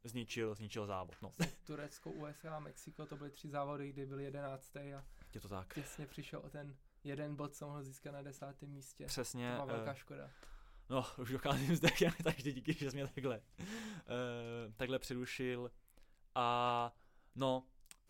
zničil, 0.03 0.55
zničil 0.55 0.85
závod. 0.85 1.15
No. 1.21 1.31
Turecko, 1.67 2.11
USA 2.11 2.55
a 2.55 2.59
Mexiko, 2.59 3.05
to 3.05 3.15
byly 3.15 3.31
tři 3.31 3.50
závody, 3.50 3.89
kdy 3.89 4.05
byl 4.05 4.19
jedenáctý 4.19 4.79
a 4.79 5.03
Je 5.33 5.41
to 5.41 5.50
tak. 5.50 5.73
těsně 5.73 6.07
přišel 6.07 6.39
o 6.39 6.50
ten 6.50 6.75
jeden 7.03 7.35
bod, 7.35 7.55
co 7.55 7.67
mohl 7.67 7.83
získat 7.83 8.11
na 8.11 8.21
desátém 8.21 8.69
místě. 8.69 9.05
Přesně. 9.05 9.50
To 9.50 9.65
byla 9.65 9.77
velká 9.77 9.91
eh, 9.91 9.95
škoda. 9.95 10.29
No, 10.91 11.05
už 11.17 11.31
docházím 11.31 11.75
zde, 11.75 11.89
takže 12.24 12.51
díky, 12.51 12.74
že 12.74 12.91
jsi 12.91 12.98
mě 12.98 13.07
takhle, 13.07 13.41
uh, 13.60 14.74
takhle 14.77 15.00
přerušil. 15.00 15.71
A 16.36 16.93
no, 17.36 17.63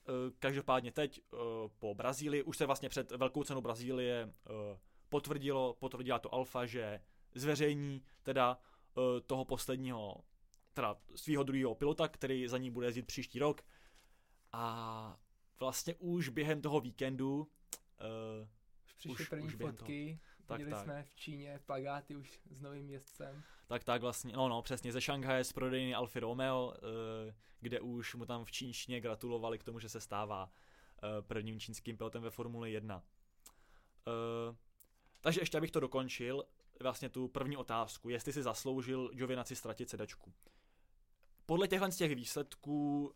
uh, 0.09 0.15
každopádně 0.39 0.91
teď 0.91 1.21
uh, 1.31 1.39
po 1.79 1.95
Brazílii, 1.95 2.43
už 2.43 2.57
se 2.57 2.65
vlastně 2.65 2.89
před 2.89 3.11
velkou 3.11 3.43
cenou 3.43 3.61
Brazílie 3.61 4.25
uh, 4.25 4.77
potvrdilo, 5.09 5.73
potvrdila 5.73 6.19
to 6.19 6.33
Alfa, 6.33 6.65
že 6.65 7.01
zveřejní 7.35 8.03
teda 8.23 8.57
uh, 8.95 9.03
toho 9.25 9.45
posledního, 9.45 10.23
teda 10.73 10.97
svého 11.15 11.43
druhého 11.43 11.75
pilota, 11.75 12.07
který 12.07 12.47
za 12.47 12.57
ní 12.57 12.71
bude 12.71 12.87
jezdit 12.87 13.07
příští 13.07 13.39
rok. 13.39 13.61
A 14.51 15.19
vlastně 15.59 15.95
už 15.95 16.29
během 16.29 16.61
toho 16.61 16.79
víkendu 16.81 17.37
uh, 17.37 17.47
Už 18.85 18.93
přišly 18.93 19.23
už- 19.23 19.29
první 19.29 19.47
už 19.47 19.55
fotky, 19.55 20.19
tak, 20.51 20.59
viděli 20.59 20.75
tak. 20.75 20.83
jsme 20.83 21.03
v 21.03 21.15
Číně 21.15 21.59
plagáty 21.65 22.15
už 22.15 22.39
s 22.49 22.61
novým 22.61 22.89
jezdcem. 22.89 23.43
Tak 23.67 23.83
tak 23.83 24.01
vlastně, 24.01 24.33
no 24.33 24.49
no 24.49 24.61
přesně, 24.61 24.91
ze 24.91 25.01
Šanghaje 25.01 25.43
z 25.43 25.53
prodejny 25.53 25.93
Alfa 25.93 26.19
Romeo, 26.19 26.73
eh, 26.75 27.33
kde 27.59 27.79
už 27.79 28.15
mu 28.15 28.25
tam 28.25 28.45
v 28.45 28.51
čínštině 28.51 29.01
gratulovali 29.01 29.57
k 29.59 29.63
tomu, 29.63 29.79
že 29.79 29.89
se 29.89 30.01
stává 30.01 30.51
eh, 31.03 31.21
prvním 31.21 31.59
čínským 31.59 31.97
pilotem 31.97 32.21
ve 32.21 32.29
Formuli 32.29 32.71
1. 32.71 33.03
Eh, 34.07 34.55
Takže 35.21 35.41
ještě 35.41 35.57
abych 35.57 35.71
to 35.71 35.79
dokončil, 35.79 36.45
vlastně 36.79 37.09
tu 37.09 37.27
první 37.27 37.57
otázku, 37.57 38.09
jestli 38.09 38.33
si 38.33 38.43
zasloužil 38.43 39.09
Giovinazzi 39.13 39.55
ztratit 39.55 39.89
sedačku. 39.89 40.33
Podle 41.45 41.67
těchhle 41.67 41.91
z 41.91 41.97
těch 41.97 42.15
výsledků 42.15 43.13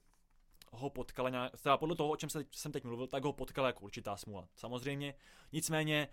ho 0.71 0.89
potkala 0.89 1.29
nějak, 1.29 1.61
teda 1.61 1.77
podle 1.77 1.95
toho, 1.95 2.09
o 2.09 2.15
čem 2.15 2.29
se- 2.29 2.45
jsem 2.51 2.71
teď 2.71 2.83
mluvil, 2.83 3.07
tak 3.07 3.23
ho 3.23 3.33
potkala 3.33 3.67
jako 3.67 3.83
určitá 3.85 4.17
smůla. 4.17 4.47
Samozřejmě, 4.55 5.13
nicméně 5.51 6.07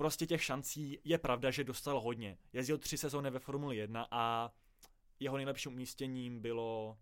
prostě 0.00 0.26
těch 0.26 0.42
šancí 0.42 0.98
je 1.04 1.18
pravda, 1.18 1.50
že 1.50 1.64
dostal 1.64 2.00
hodně. 2.00 2.38
Jezdil 2.52 2.78
tři 2.78 2.98
sezóny 2.98 3.30
ve 3.30 3.38
Formuli 3.38 3.76
1 3.76 4.06
a 4.10 4.52
jeho 5.20 5.36
nejlepším 5.36 5.72
umístěním 5.72 6.40
bylo 6.40 6.98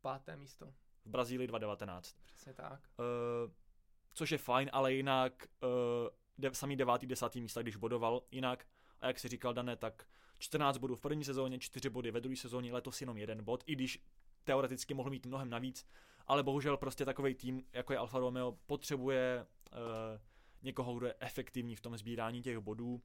Páté 0.00 0.36
místo, 0.36 0.74
v 1.04 1.10
Brazílii 1.10 1.48
2019. 1.48 2.16
přesně 2.26 2.54
tak. 2.54 2.80
Uh, 2.98 3.52
což 4.14 4.32
je 4.32 4.38
fajn, 4.38 4.70
ale 4.72 4.92
jinak 4.92 5.48
uh, 5.62 5.68
de- 6.38 6.54
samý 6.54 6.76
devátý, 6.76 7.06
desátý 7.06 7.40
místa, 7.40 7.62
když 7.62 7.76
bodoval 7.76 8.22
jinak. 8.30 8.66
A 9.00 9.06
jak 9.06 9.18
si 9.18 9.28
říkal, 9.28 9.54
Dané, 9.54 9.76
tak 9.76 10.06
14 10.38 10.78
bodů 10.78 10.94
v 10.94 11.00
první 11.00 11.24
sezóně, 11.24 11.58
4 11.58 11.90
body 11.90 12.10
ve 12.10 12.20
druhé 12.20 12.36
sezóně, 12.36 12.72
letos 12.72 13.00
jenom 13.00 13.16
jeden 13.16 13.44
bod, 13.44 13.64
i 13.66 13.72
když 13.72 14.04
teoreticky 14.44 14.94
mohl 14.94 15.10
mít 15.10 15.26
mnohem 15.26 15.50
navíc, 15.50 15.86
ale 16.26 16.42
bohužel 16.42 16.76
prostě 16.76 17.04
takový 17.04 17.34
tým, 17.34 17.62
jako 17.72 17.92
je 17.92 17.98
Alfa 17.98 18.18
Romeo, 18.18 18.52
potřebuje 18.66 19.46
uh, 19.72 19.78
někoho, 20.64 20.94
kdo 20.94 21.06
je 21.06 21.14
efektivní 21.20 21.76
v 21.76 21.80
tom 21.80 21.96
sbírání 21.96 22.42
těch 22.42 22.58
bodů. 22.58 23.02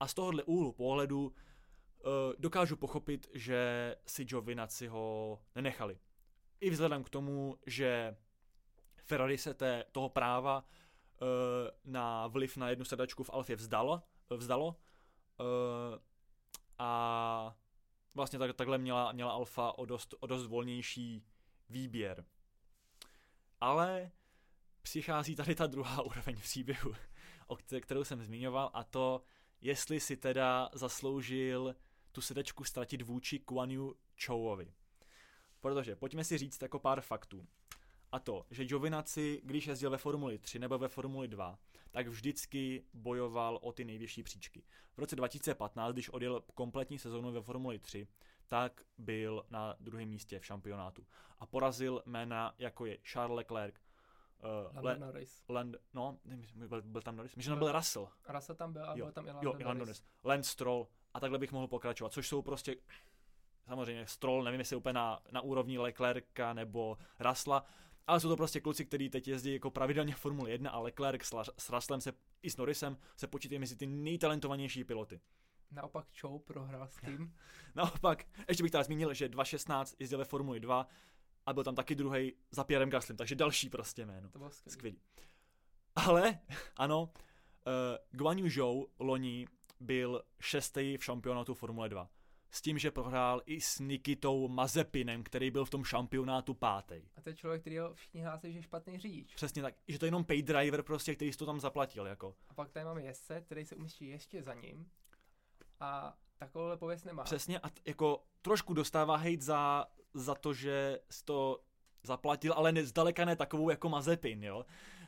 A 0.00 0.08
z 0.08 0.14
tohohle 0.14 0.42
úhlu 0.42 0.72
pohledu 0.72 1.26
uh, 1.26 1.32
dokážu 2.38 2.76
pochopit, 2.76 3.30
že 3.34 3.96
si 4.06 4.24
Giovinazzi 4.24 4.86
ho 4.86 5.38
nenechali. 5.54 5.98
I 6.60 6.70
vzhledem 6.70 7.04
k 7.04 7.10
tomu, 7.10 7.58
že 7.66 8.16
Ferrari 8.96 9.38
se 9.38 9.54
té, 9.54 9.84
toho 9.92 10.08
práva 10.08 10.64
uh, 10.64 11.92
na 11.92 12.26
vliv 12.26 12.56
na 12.56 12.70
jednu 12.70 12.84
sedačku 12.84 13.22
v 13.22 13.30
Alfě 13.30 13.56
vzdalo, 13.56 14.02
vzdalo 14.30 14.66
uh, 14.66 15.98
a 16.78 17.56
vlastně 18.14 18.38
tak, 18.38 18.56
takhle 18.56 18.78
měla, 18.78 19.12
měla 19.12 19.32
Alfa 19.32 19.78
o 19.78 19.84
dost, 19.84 20.14
o 20.20 20.26
dost 20.26 20.46
volnější 20.46 21.24
výběr. 21.68 22.24
Ale 23.60 24.10
přichází 24.84 25.36
tady 25.36 25.54
ta 25.54 25.66
druhá 25.66 26.02
úroveň 26.06 26.36
příběhu, 26.40 26.94
o 27.46 27.54
kte- 27.54 27.80
kterou 27.80 28.04
jsem 28.04 28.22
zmiňoval, 28.22 28.70
a 28.74 28.84
to, 28.84 29.22
jestli 29.60 30.00
si 30.00 30.16
teda 30.16 30.70
zasloužil 30.72 31.76
tu 32.12 32.20
sedečku 32.20 32.64
ztratit 32.64 33.02
vůči 33.02 33.38
Kuan 33.38 33.70
Chouovi. 34.26 34.72
Protože 35.60 35.96
pojďme 35.96 36.24
si 36.24 36.38
říct 36.38 36.62
jako 36.62 36.78
pár 36.78 37.00
faktů. 37.00 37.46
A 38.12 38.18
to, 38.18 38.46
že 38.50 38.64
Giovinazzi, 38.64 39.40
když 39.44 39.66
jezdil 39.66 39.90
ve 39.90 39.98
Formuli 39.98 40.38
3 40.38 40.58
nebo 40.58 40.78
ve 40.78 40.88
Formuli 40.88 41.28
2, 41.28 41.58
tak 41.90 42.08
vždycky 42.08 42.84
bojoval 42.94 43.58
o 43.62 43.72
ty 43.72 43.84
nejvyšší 43.84 44.22
příčky. 44.22 44.64
V 44.96 44.98
roce 44.98 45.16
2015, 45.16 45.92
když 45.92 46.08
odjel 46.08 46.44
kompletní 46.54 46.98
sezónu 46.98 47.32
ve 47.32 47.42
Formuli 47.42 47.78
3, 47.78 48.08
tak 48.48 48.84
byl 48.98 49.44
na 49.50 49.76
druhém 49.80 50.08
místě 50.08 50.40
v 50.40 50.46
šampionátu. 50.46 51.06
A 51.38 51.46
porazil 51.46 52.02
jména 52.06 52.54
jako 52.58 52.86
je 52.86 52.98
Charles 53.02 53.36
Leclerc, 53.36 53.74
uh, 54.38 54.84
Lando 54.84 55.06
Norris. 55.06 55.44
Land, 55.48 55.76
no, 55.94 56.18
nevím, 56.24 56.46
byl, 56.68 56.82
byl 56.82 57.02
tam 57.02 57.16
Norris, 57.16 57.36
myslím, 57.36 57.42
že 57.42 57.50
tam 57.50 57.58
byl 57.58 57.72
Russell. 57.72 58.08
Russell 58.28 58.56
tam 58.56 58.72
byl 58.72 58.90
a 58.90 58.96
Jo, 58.96 59.04
byl 59.04 59.12
tam 59.12 59.24
i 59.24 59.28
Jo, 59.28 59.34
Lando 59.34 59.60
i 59.60 59.64
Lando 59.64 59.78
Norris. 59.78 60.00
Norris. 60.00 60.04
Lance 60.24 60.50
Stroll 60.50 60.88
a 61.14 61.20
takhle 61.20 61.38
bych 61.38 61.52
mohl 61.52 61.68
pokračovat, 61.68 62.12
což 62.12 62.28
jsou 62.28 62.42
prostě 62.42 62.76
samozřejmě 63.64 64.06
Stroll, 64.06 64.44
nevím 64.44 64.60
jestli 64.60 64.76
úplně 64.76 64.92
na, 64.92 65.20
na 65.32 65.40
úrovni 65.40 65.78
Leclerca 65.78 66.52
nebo 66.52 66.98
Rasla, 67.18 67.64
ale 68.06 68.20
jsou 68.20 68.28
to 68.28 68.36
prostě 68.36 68.60
kluci, 68.60 68.84
kteří 68.84 69.10
teď 69.10 69.28
jezdí 69.28 69.52
jako 69.52 69.70
pravidelně 69.70 70.14
v 70.14 70.18
Formule 70.18 70.50
1 70.50 70.70
a 70.70 70.78
Leclerc 70.78 71.22
s, 71.24 71.50
s 71.58 71.70
Ruslem 71.70 72.00
se, 72.00 72.12
i 72.42 72.50
s 72.50 72.56
Norrisem 72.56 72.96
se 73.16 73.26
počítají 73.26 73.58
mezi 73.58 73.76
ty 73.76 73.86
nejtalentovanější 73.86 74.84
piloty. 74.84 75.20
Naopak 75.70 76.06
Chow 76.20 76.40
prohrál 76.40 76.88
s 76.88 76.96
tím. 76.96 77.34
Naopak, 77.74 78.24
ještě 78.48 78.62
bych 78.62 78.72
teda 78.72 78.82
zmínil, 78.84 79.14
že 79.14 79.28
2016 79.28 79.94
jezdil 79.98 80.18
ve 80.18 80.24
Formuli 80.24 80.60
2 80.60 80.86
a 81.46 81.52
byl 81.52 81.64
tam 81.64 81.74
taky 81.74 81.94
druhý 81.94 82.32
za 82.50 82.64
Pierrem 82.64 82.90
Gaslem, 82.90 83.16
takže 83.16 83.34
další 83.34 83.70
prostě 83.70 84.06
jméno. 84.06 84.28
To 84.28 84.38
bylo 84.38 84.50
skvělé. 84.50 84.72
Skvělý. 84.72 84.98
Ale, 85.96 86.38
ano, 86.76 87.02
uh, 87.02 87.10
Guan 88.10 88.38
Yu 88.38 88.50
Zhou 88.50 88.88
loni 88.98 89.46
byl 89.80 90.22
šestý 90.40 90.96
v 90.96 91.04
šampionátu 91.04 91.54
Formule 91.54 91.88
2. 91.88 92.08
S 92.50 92.60
tím, 92.62 92.78
že 92.78 92.90
prohrál 92.90 93.42
i 93.46 93.60
s 93.60 93.78
Nikitou 93.78 94.48
Mazepinem, 94.48 95.22
který 95.22 95.50
byl 95.50 95.64
v 95.64 95.70
tom 95.70 95.84
šampionátu 95.84 96.54
pátý. 96.54 97.02
A 97.16 97.20
to 97.20 97.28
je 97.28 97.34
člověk, 97.34 97.60
který 97.60 97.78
ho 97.78 97.94
všichni 97.94 98.22
hlásí, 98.22 98.52
že 98.52 98.58
je 98.58 98.62
špatný 98.62 98.98
řidič. 98.98 99.34
Přesně 99.34 99.62
tak, 99.62 99.74
že 99.88 99.98
to 99.98 100.04
je 100.04 100.06
jenom 100.06 100.24
pay 100.24 100.42
driver 100.42 100.82
prostě, 100.82 101.14
který 101.14 101.32
si 101.32 101.38
to 101.38 101.46
tam 101.46 101.60
zaplatil, 101.60 102.06
jako. 102.06 102.36
A 102.48 102.54
pak 102.54 102.70
tady 102.70 102.84
máme 102.84 103.02
jezdce, 103.02 103.40
který 103.40 103.64
se 103.64 103.76
umístí 103.76 104.06
ještě 104.08 104.42
za 104.42 104.54
ním. 104.54 104.90
A 105.80 106.18
takovouhle 106.38 106.76
pověst 106.76 107.04
nemá. 107.04 107.22
Přesně 107.22 107.58
a 107.58 107.68
t- 107.68 107.80
jako 107.86 108.24
trošku 108.42 108.74
dostává 108.74 109.16
hejt 109.16 109.42
za, 109.42 109.86
za 110.14 110.34
to, 110.34 110.54
že 110.54 111.00
si 111.10 111.24
to 111.24 111.60
zaplatil, 112.02 112.52
ale 112.52 112.72
ne, 112.72 112.84
zdaleka 112.84 113.24
ne 113.24 113.36
takovou 113.36 113.70
jako 113.70 113.88
Mazepin, 113.88 114.44
jo. 114.44 114.64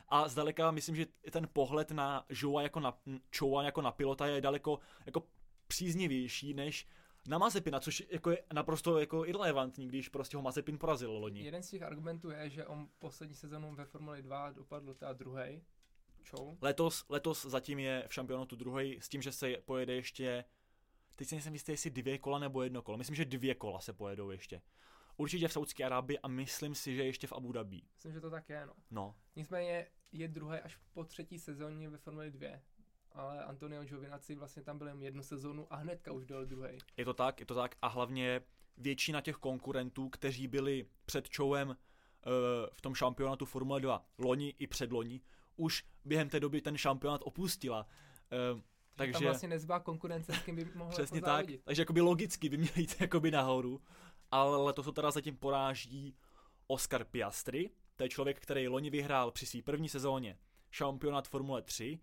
A 0.08 0.28
zdaleka 0.28 0.70
myslím, 0.70 0.96
že 0.96 1.06
ten 1.30 1.48
pohled 1.52 1.90
na 1.90 2.25
Joa 2.28 2.62
jako 2.62 2.80
na, 2.80 2.98
Choua 3.38 3.62
jako 3.62 3.82
na 3.82 3.90
pilota 3.90 4.26
je 4.26 4.40
daleko 4.40 4.78
jako 5.06 5.22
příznivější 5.66 6.54
než 6.54 6.86
na 7.28 7.38
Mazepina, 7.38 7.80
což 7.80 8.02
jako 8.10 8.30
je 8.30 8.42
naprosto 8.52 8.98
jako 8.98 9.26
irrelevantní, 9.26 9.88
když 9.88 10.08
prostě 10.08 10.36
ho 10.36 10.42
Mazepin 10.42 10.78
porazil 10.78 11.12
loni. 11.12 11.44
Jeden 11.44 11.62
z 11.62 11.70
těch 11.70 11.82
argumentů 11.82 12.30
je, 12.30 12.50
že 12.50 12.66
on 12.66 12.88
poslední 12.98 13.34
sezonu 13.34 13.75
ve 13.75 13.84
Formuli 13.84 14.22
2 14.22 14.50
dopadl 14.50 14.94
teda 14.94 15.12
druhý. 15.12 15.62
Letos, 16.60 17.04
letos 17.08 17.46
zatím 17.46 17.78
je 17.78 18.04
v 18.08 18.14
šampionátu 18.14 18.56
druhý 18.56 18.98
s 19.00 19.08
tím, 19.08 19.22
že 19.22 19.32
se 19.32 19.56
pojede 19.64 19.94
ještě, 19.94 20.44
teď 21.16 21.28
si 21.28 21.34
nejsem 21.34 21.52
jistý, 21.52 21.72
jestli 21.72 21.90
dvě 21.90 22.18
kola 22.18 22.38
nebo 22.38 22.62
jedno 22.62 22.82
kolo. 22.82 22.98
Myslím, 22.98 23.16
že 23.16 23.25
dvě 23.25 23.54
kola 23.54 23.80
se 23.80 23.92
pojedou 23.92 24.30
ještě. 24.30 24.62
Určitě 25.16 25.49
v 25.49 25.52
Saudské 25.52 25.85
Arábii 25.85 26.18
a 26.18 26.28
myslím 26.28 26.75
si, 26.75 26.96
že 26.96 27.04
ještě 27.04 27.26
v 27.26 27.32
Abu 27.32 27.52
Dhabi. 27.52 27.82
Myslím, 27.94 28.12
že 28.12 28.20
to 28.20 28.30
tak 28.30 28.49
je, 28.49 28.66
no. 28.66 28.73
No, 28.90 29.14
Nicméně 29.37 29.87
je 30.12 30.28
druhý 30.28 30.58
až 30.58 30.78
po 30.92 31.04
třetí 31.04 31.38
sezóně 31.38 31.88
ve 31.88 31.99
Formuli 31.99 32.30
2. 32.30 32.49
Ale 33.12 33.44
Antonio 33.44 33.85
Giovinazzi 33.85 34.35
vlastně 34.35 34.62
tam 34.62 34.78
byl 34.78 34.88
jen 34.88 35.02
jednu 35.02 35.23
sezónu 35.23 35.73
a 35.73 35.76
hnedka 35.76 36.12
už 36.12 36.25
byl 36.25 36.46
druhý. 36.46 36.78
je 36.96 37.04
to 37.04 37.14
tak, 37.14 37.40
je 37.40 37.46
to 37.46 37.54
tak 37.54 37.76
a 37.82 37.88
hlavně 37.88 38.40
většina 38.76 39.20
těch 39.20 39.37
konkurentů, 39.37 40.08
kteří 40.08 40.49
byli 40.49 40.87
před 41.06 41.37
Chowem 41.37 41.68
uh, 41.68 41.75
v 42.73 42.80
tom 42.80 42.94
šampionátu 42.94 43.44
Formule 43.44 43.80
2 43.80 44.06
loni 44.18 44.54
i 44.58 44.66
předloni, 44.66 45.20
už 45.56 45.85
během 46.04 46.28
té 46.28 46.40
doby 46.40 46.61
ten 46.61 46.76
šampionát 46.76 47.20
opustila. 47.25 47.87
Uh, 48.54 48.61
Takže 48.94 49.12
tam 49.12 49.23
vlastně 49.23 49.49
nezbývá 49.49 49.80
konkurence, 49.80 50.32
s 50.32 50.38
kým 50.38 50.56
by 50.56 50.64
mohl 50.75 50.90
přesně 50.90 51.18
jako 51.18 51.26
tak, 51.26 51.46
takže 51.64 51.82
jakoby 51.82 52.00
logicky 52.00 52.49
by 52.49 52.56
měli 52.56 52.80
jít 52.80 53.00
jakoby 53.00 53.30
nahoru, 53.30 53.80
ale 54.30 54.56
letos 54.56 54.85
to 54.85 54.92
teda 54.92 55.11
zatím 55.11 55.37
poráží 55.37 56.16
Oscar 56.66 57.04
Piastri, 57.04 57.71
to 57.97 58.02
je 58.02 58.09
člověk, 58.09 58.40
který 58.40 58.68
loni 58.68 58.90
vyhrál 58.90 59.30
při 59.30 59.47
své 59.47 59.62
první 59.62 59.88
sezóně 59.88 60.38
šampionát 60.71 61.28
Formule 61.28 61.62
3 61.62 61.99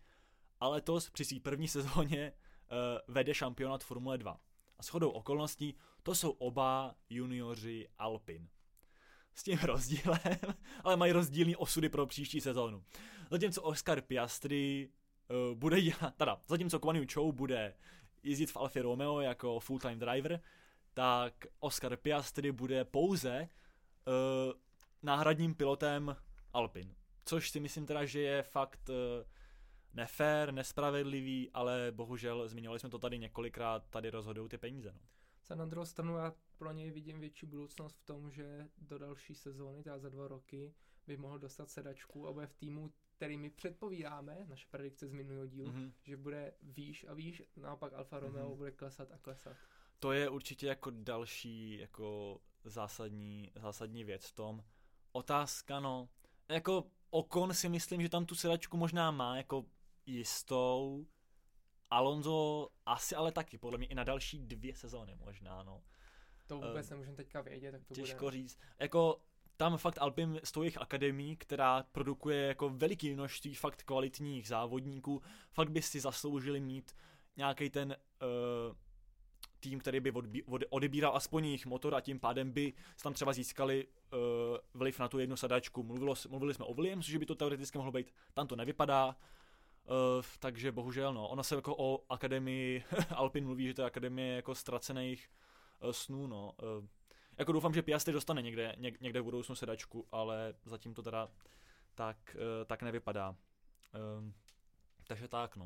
a 0.59 0.67
letos 0.67 1.09
při 1.09 1.25
své 1.25 1.39
první 1.39 1.67
sezóně 1.67 2.33
uh, 2.33 3.13
vede 3.15 3.33
šampionát 3.33 3.83
Formule 3.83 4.17
2. 4.17 4.39
A 4.79 4.83
shodou 4.83 5.09
okolností 5.09 5.75
to 6.03 6.15
jsou 6.15 6.31
oba 6.31 6.95
junioři 7.09 7.87
Alpin. 7.97 8.49
S 9.33 9.43
tím 9.43 9.57
rozdílem, 9.63 10.19
ale 10.83 10.97
mají 10.97 11.11
rozdílný 11.11 11.55
osudy 11.55 11.89
pro 11.89 12.05
příští 12.05 12.41
sezónu. 12.41 12.83
Zatímco 13.31 13.61
Oscar 13.61 14.01
Piastri 14.01 14.89
uh, 15.29 15.57
bude 15.57 15.81
dělat, 15.81 16.13
teda, 16.17 16.41
zatímco 16.47 16.79
Yu 16.93 17.05
Chou 17.13 17.31
bude 17.31 17.75
jezdit 18.23 18.51
v 18.51 18.57
Alfa 18.57 18.81
Romeo 18.81 19.19
jako 19.19 19.59
full-time 19.59 19.99
driver, 19.99 20.41
tak 20.93 21.45
Oscar 21.59 21.97
Piastri 21.97 22.51
bude 22.51 22.85
pouze 22.85 23.49
uh, 24.07 24.53
náhradním 25.03 25.55
pilotem 25.55 26.15
Alpin. 26.53 26.95
Což 27.25 27.49
si 27.49 27.59
myslím 27.59 27.85
teda, 27.85 28.05
že 28.05 28.21
je 28.21 28.43
fakt 28.43 28.89
uh, 28.89 28.95
nefér, 29.93 30.53
nespravedlivý, 30.53 31.51
ale 31.53 31.91
bohužel 31.91 32.47
zmiňovali 32.47 32.79
jsme 32.79 32.89
to 32.89 32.99
tady 32.99 33.19
několikrát, 33.19 33.89
tady 33.89 34.09
rozhodují 34.09 34.49
ty 34.49 34.57
peníze. 34.57 34.91
No. 34.93 34.99
Za 35.45 35.55
na 35.55 35.65
druhou 35.65 35.85
stranu 35.85 36.17
já 36.17 36.33
pro 36.57 36.71
něj 36.71 36.91
vidím 36.91 37.19
větší 37.19 37.45
budoucnost 37.45 37.97
v 37.97 38.05
tom, 38.05 38.31
že 38.31 38.67
do 38.77 38.97
další 38.97 39.35
sezóny, 39.35 39.83
teda 39.83 39.99
za 39.99 40.09
dva 40.09 40.27
roky, 40.27 40.73
by 41.07 41.17
mohl 41.17 41.39
dostat 41.39 41.69
sedačku 41.69 42.27
a 42.27 42.33
bude 42.33 42.47
v 42.47 42.53
týmu, 42.53 42.93
který 43.15 43.37
my 43.37 43.49
předpovídáme, 43.49 44.45
naše 44.49 44.67
predikce 44.71 45.07
z 45.07 45.11
minulého 45.11 45.47
dílu, 45.47 45.71
mm-hmm. 45.71 45.91
že 46.03 46.17
bude 46.17 46.53
výš 46.61 47.05
a 47.09 47.13
výš, 47.13 47.43
naopak 47.57 47.93
Alfa 47.93 48.19
Romeo 48.19 48.49
mm-hmm. 48.49 48.57
bude 48.57 48.71
klesat 48.71 49.11
a 49.11 49.17
klesat. 49.17 49.57
To 50.03 50.11
je 50.11 50.29
určitě 50.29 50.67
jako 50.67 50.91
další 50.93 51.77
jako 51.77 52.39
zásadní, 52.63 53.51
zásadní 53.55 54.03
věc 54.03 54.25
v 54.25 54.35
tom. 54.35 54.63
Otázka, 55.11 55.79
no, 55.79 56.09
jako 56.49 56.83
Okon 57.09 57.53
si 57.53 57.69
myslím, 57.69 58.01
že 58.01 58.09
tam 58.09 58.25
tu 58.25 58.35
sedačku 58.35 58.77
možná 58.77 59.11
má 59.11 59.37
jako 59.37 59.65
jistou, 60.05 61.07
Alonso 61.89 62.69
asi 62.85 63.15
ale 63.15 63.31
taky, 63.31 63.57
podle 63.57 63.77
mě 63.77 63.87
i 63.87 63.95
na 63.95 64.03
další 64.03 64.39
dvě 64.39 64.75
sezóny 64.75 65.15
možná, 65.15 65.63
no. 65.63 65.83
To 66.47 66.55
vůbec 66.55 66.85
uh, 66.85 66.89
nemůžeme 66.89 67.17
teďka 67.17 67.41
vědět, 67.41 67.71
tak 67.71 67.83
to 67.85 67.93
Těžko 67.93 68.25
bude. 68.25 68.37
říct. 68.37 68.59
Jako 68.79 69.21
tam 69.57 69.77
fakt 69.77 69.97
Alpin 70.01 70.39
z 70.43 70.57
jejich 70.57 70.77
akademii, 70.77 71.35
která 71.35 71.83
produkuje 71.83 72.47
jako 72.47 72.69
veliký 72.69 73.13
množství 73.13 73.55
fakt 73.55 73.83
kvalitních 73.83 74.47
závodníků, 74.47 75.21
fakt 75.51 75.69
by 75.69 75.81
si 75.81 75.99
zasloužili 75.99 76.59
mít 76.59 76.95
nějaký 77.37 77.69
ten 77.69 77.95
uh, 78.21 78.75
tým, 79.63 79.79
který 79.79 79.99
by 79.99 80.13
odebíral 80.69 81.15
aspoň 81.15 81.45
jejich 81.45 81.65
motor 81.65 81.95
a 81.95 82.01
tím 82.01 82.19
pádem 82.19 82.51
by 82.51 82.73
tam 83.03 83.13
třeba 83.13 83.33
získali 83.33 83.87
uh, 83.87 84.19
vliv 84.73 84.99
na 84.99 85.07
tu 85.07 85.19
jednu 85.19 85.35
sadačku. 85.35 85.83
Mluvilo, 85.83 86.15
mluvili 86.29 86.53
jsme 86.53 86.65
o 86.65 86.73
Williamsu, 86.73 87.11
že 87.11 87.19
by 87.19 87.25
to 87.25 87.35
teoreticky 87.35 87.77
mohlo 87.77 87.91
být, 87.91 88.13
tam 88.33 88.47
to 88.47 88.55
nevypadá, 88.55 89.07
uh, 89.07 89.15
takže 90.39 90.71
bohužel 90.71 91.13
no, 91.13 91.27
ona 91.27 91.43
se 91.43 91.55
jako 91.55 91.75
o 91.77 92.03
akademii, 92.09 92.83
Alpin 93.15 93.45
mluví, 93.45 93.67
že 93.67 93.73
to 93.73 93.81
je 93.81 93.85
akademie 93.85 94.35
jako 94.35 94.55
ztracených 94.55 95.29
uh, 95.83 95.91
snů, 95.91 96.27
no. 96.27 96.53
Uh, 96.79 96.85
jako 97.37 97.51
doufám, 97.51 97.73
že 97.73 97.81
Piastri 97.81 98.13
dostane 98.13 98.41
někde, 98.41 98.75
něk, 98.77 99.01
někde 99.01 99.21
v 99.21 99.23
budoucnu 99.23 99.55
sedačku, 99.55 100.07
ale 100.11 100.53
zatím 100.65 100.93
to 100.93 101.01
teda 101.01 101.29
tak, 101.95 102.17
uh, 102.35 102.65
tak 102.65 102.83
nevypadá. 102.83 103.29
Uh, 103.29 104.31
takže 105.07 105.27
tak, 105.27 105.55
no. 105.55 105.65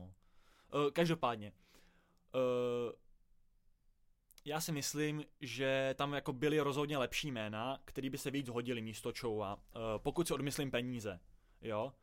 Uh, 0.74 0.92
každopádně, 0.92 1.52
uh, 2.36 3.07
já 4.48 4.62
si 4.62 4.72
myslím, 4.72 5.24
že 5.42 5.96
tam 5.98 6.14
jako 6.14 6.34
byly 6.34 6.60
rozhodně 6.60 6.98
lepší 6.98 7.32
jména, 7.32 7.80
který 7.86 8.10
by 8.10 8.18
se 8.18 8.32
víc 8.32 8.50
hodili 8.50 8.82
místo 8.82 9.14
Choua, 9.20 9.56
uh, 9.56 9.62
pokud 9.98 10.28
si 10.28 10.34
odmyslím 10.34 10.72
peníze, 10.72 11.20
jo. 11.62 11.94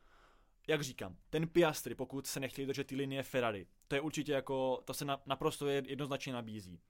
Jak 0.68 0.82
říkám, 0.82 1.16
ten 1.30 1.48
Piastri, 1.48 1.94
pokud 1.94 2.26
se 2.26 2.40
nechtějí 2.40 2.66
držet 2.66 2.86
ty 2.86 2.96
linie 2.96 3.22
Ferrari, 3.22 3.66
to 3.88 3.94
je 3.94 4.00
určitě 4.00 4.32
jako, 4.32 4.82
to 4.84 4.94
se 4.94 5.04
na, 5.04 5.22
naprosto 5.26 5.68
jednoznačně 5.68 6.32
nabízí. 6.32 6.80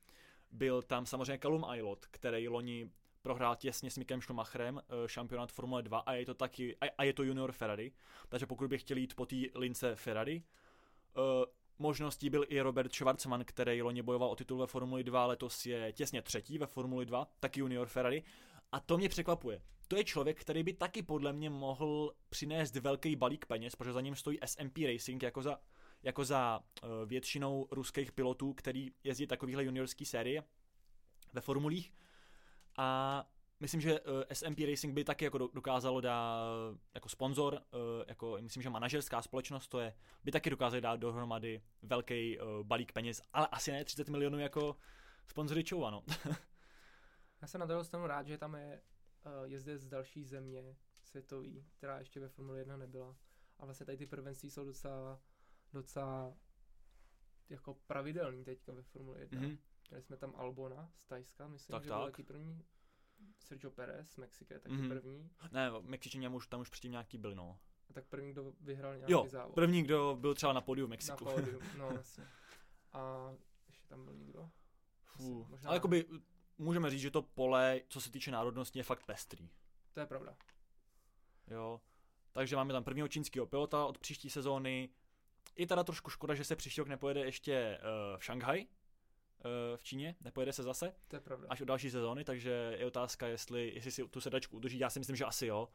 Byl 0.51 0.83
tam 0.83 1.07
samozřejmě 1.07 1.39
Callum 1.39 1.65
Aylot, 1.65 2.07
který 2.07 2.49
loni 2.49 2.91
prohrál 3.23 3.57
těsně 3.57 3.91
s 3.91 3.99
Mikem 3.99 4.23
Schumacherem 4.23 4.75
uh, 4.75 5.07
šampionát 5.07 5.53
Formule 5.53 5.83
2 5.83 5.99
a 5.99 6.13
je 6.13 6.27
to 6.27 6.35
taky, 6.35 6.77
a, 6.99 7.05
je 7.05 7.13
to 7.13 7.23
junior 7.23 7.53
Ferrari, 7.53 7.93
takže 8.29 8.47
pokud 8.47 8.69
by 8.69 8.79
chtěli 8.79 9.01
jít 9.01 9.15
po 9.15 9.27
té 9.27 9.37
lince 9.55 9.97
Ferrari, 9.97 10.43
uh, 11.17 11.45
možností 11.79 12.31
byl 12.31 12.45
i 12.49 12.61
Robert 12.61 12.95
Schwarzman, 12.95 13.45
který 13.45 13.83
loni 13.83 14.03
bojoval 14.03 14.31
o 14.31 14.37
titul 14.37 14.59
ve 14.59 14.67
Formuli 14.67 15.05
2, 15.05 15.27
letos 15.27 15.67
je 15.67 15.93
těsně 15.93 16.23
třetí 16.23 16.59
ve 16.59 16.67
Formuli 16.67 17.07
2, 17.07 17.29
taky 17.41 17.61
junior 17.61 17.89
Ferrari. 17.89 18.25
A 18.73 18.81
to 18.81 18.97
mě 18.97 19.09
překvapuje. 19.09 19.63
To 19.89 19.97
je 19.97 20.05
člověk, 20.05 20.41
který 20.41 20.63
by 20.63 20.73
taky 20.73 21.03
podle 21.03 21.33
mě 21.33 21.51
mohl 21.51 22.15
přinést 22.29 22.77
velký 22.77 23.17
balík 23.17 23.47
peněz, 23.47 23.77
protože 23.77 23.93
za 23.93 24.01
ním 24.01 24.17
stojí 24.17 24.39
SMP 24.45 24.79
Racing 24.79 25.23
jako 25.23 25.43
za, 25.43 25.59
jako 26.03 26.25
za 26.25 26.61
uh, 26.61 26.89
většinou 27.07 27.69
ruských 27.71 28.13
pilotů, 28.13 28.53
který 28.53 28.93
jezdí 29.05 29.27
takovýhle 29.27 29.65
juniorský 29.65 30.05
série 30.05 30.43
ve 31.33 31.41
formulích. 31.41 31.93
A 32.77 33.25
myslím, 33.61 33.81
že 33.81 34.01
uh, 34.01 34.23
eh, 34.29 34.35
SMP 34.35 34.59
Racing 34.59 34.95
by 34.95 35.05
taky 35.05 35.25
jako 35.25 35.39
dokázalo 35.39 36.01
dát 36.01 36.45
jako 36.95 37.09
sponzor, 37.09 37.55
uh, 37.55 37.81
jako 38.09 38.37
myslím, 38.41 38.63
že 38.63 38.71
manažerská 38.71 39.23
společnost 39.23 39.69
to 39.69 39.81
je, 39.81 39.95
by 40.25 40.33
taky 40.33 40.51
dokázali 40.51 40.81
dát 40.81 40.97
dohromady 40.97 41.63
velký 41.83 42.39
uh, 42.39 42.47
balík 42.63 42.93
peněz, 42.93 43.23
ale 43.33 43.49
asi 43.53 43.73
ne 43.73 43.85
30 43.85 44.09
milionů 44.09 44.39
jako 44.39 44.77
sponzory 45.27 45.65
Chova, 45.65 45.91
no. 45.91 46.05
Já 47.43 47.49
jsem 47.49 47.61
na 47.61 47.67
druhou 47.67 47.85
stranu 47.85 48.07
rád, 48.07 48.27
že 48.27 48.39
tam 48.39 48.55
je 48.55 48.83
uh, 49.27 49.45
jezdec 49.45 49.83
z 49.83 49.89
další 49.89 50.25
země 50.25 50.77
světový, 51.03 51.67
která 51.77 51.99
ještě 51.99 52.21
ve 52.21 52.29
Formule 52.29 52.59
1 52.59 52.77
nebyla. 52.77 53.17
A 53.59 53.65
vlastně 53.65 53.87
tady 53.87 53.99
ty 53.99 54.07
prvenství 54.07 54.51
jsou 54.51 54.65
docela, 54.65 55.21
docela 55.73 56.37
jako 57.49 57.75
pravidelný 57.75 58.45
teďka 58.45 58.73
ve 58.73 58.83
Formule 58.83 59.21
1. 59.21 59.41
Mm-hmm. 59.41 59.59
Měli 59.91 60.03
jsme 60.03 60.17
tam 60.17 60.35
Albona 60.37 60.91
z 60.97 61.07
Tajska, 61.07 61.49
myslím, 61.49 61.73
tak, 61.73 61.83
že 61.85 61.89
tak. 61.89 61.99
byl 61.99 62.07
taky 62.07 62.23
první 62.23 62.65
Sergio 63.39 63.71
Perez 63.71 64.11
z 64.11 64.17
Mexika 64.17 64.55
je 64.55 64.61
taky 64.61 64.75
mm-hmm. 64.75 64.89
první. 64.89 65.31
Ne, 65.53 65.71
Mexičané 65.81 66.29
už 66.29 66.47
tam 66.47 66.61
už 66.61 66.69
předtím 66.69 66.91
nějaký 66.91 67.19
byl, 67.19 67.35
no. 67.35 67.59
A 67.91 67.93
tak 67.93 68.07
první, 68.07 68.33
kdo 68.33 68.53
vyhrál 68.61 68.97
nějaký 68.97 69.13
jo, 69.13 69.27
závod. 69.29 69.55
první, 69.55 69.83
kdo 69.83 70.17
byl 70.21 70.35
třeba 70.35 70.53
na 70.53 70.61
pódiu 70.61 70.87
v 70.87 70.91
Mexiku. 70.91 71.25
Na 71.25 71.33
pódiu, 71.33 71.61
no 71.79 71.91
jasně. 71.91 72.25
A 72.93 73.33
ještě 73.69 73.89
tam 73.89 74.05
byl 74.05 74.15
někdo? 74.15 74.51
Fuh. 75.05 75.49
Možná... 75.49 75.69
Ale 75.69 75.77
jakoby 75.77 76.05
můžeme 76.59 76.91
říct, 76.91 77.01
že 77.01 77.11
to 77.11 77.23
pole, 77.23 77.81
co 77.89 78.01
se 78.01 78.11
týče 78.11 78.31
národnosti, 78.31 78.79
je 78.79 78.83
fakt 78.83 79.07
pestrý. 79.07 79.51
To 79.93 80.01
je 80.01 80.07
pravda. 80.07 80.37
Jo. 81.51 81.81
Takže 82.33 82.57
máme 82.57 82.73
tam 82.73 82.85
prvního 82.85 83.09
čínského 83.09 83.47
pilota 83.47 83.87
od 83.87 83.99
příští 83.99 84.31
sezóny. 84.31 84.89
Je 85.57 85.67
teda 85.67 85.85
trošku 85.85 86.11
škoda, 86.11 86.35
že 86.35 86.45
se 86.45 86.57
příští 86.57 86.81
rok 86.81 86.89
nepojede 86.89 87.21
ještě 87.21 87.79
uh, 87.79 88.19
v 88.19 88.25
Šanghaj, 88.25 88.67
v 89.77 89.85
Číně, 89.85 90.17
nepojede 90.21 90.53
se 90.53 90.63
zase. 90.63 90.93
To 91.09 91.17
je 91.17 91.21
pravda. 91.21 91.47
Až 91.51 91.61
o 91.61 91.65
další 91.65 91.91
sezóny, 91.91 92.25
takže 92.25 92.77
je 92.79 92.87
otázka, 92.87 93.27
jestli, 93.27 93.73
jestli 93.75 93.91
si 93.91 94.09
tu 94.09 94.21
sedačku 94.21 94.57
udrží. 94.57 94.79
Já 94.79 94.91
si 94.91 94.99
myslím, 94.99 95.17
že 95.17 95.25
asi 95.25 95.47
jo. 95.47 95.69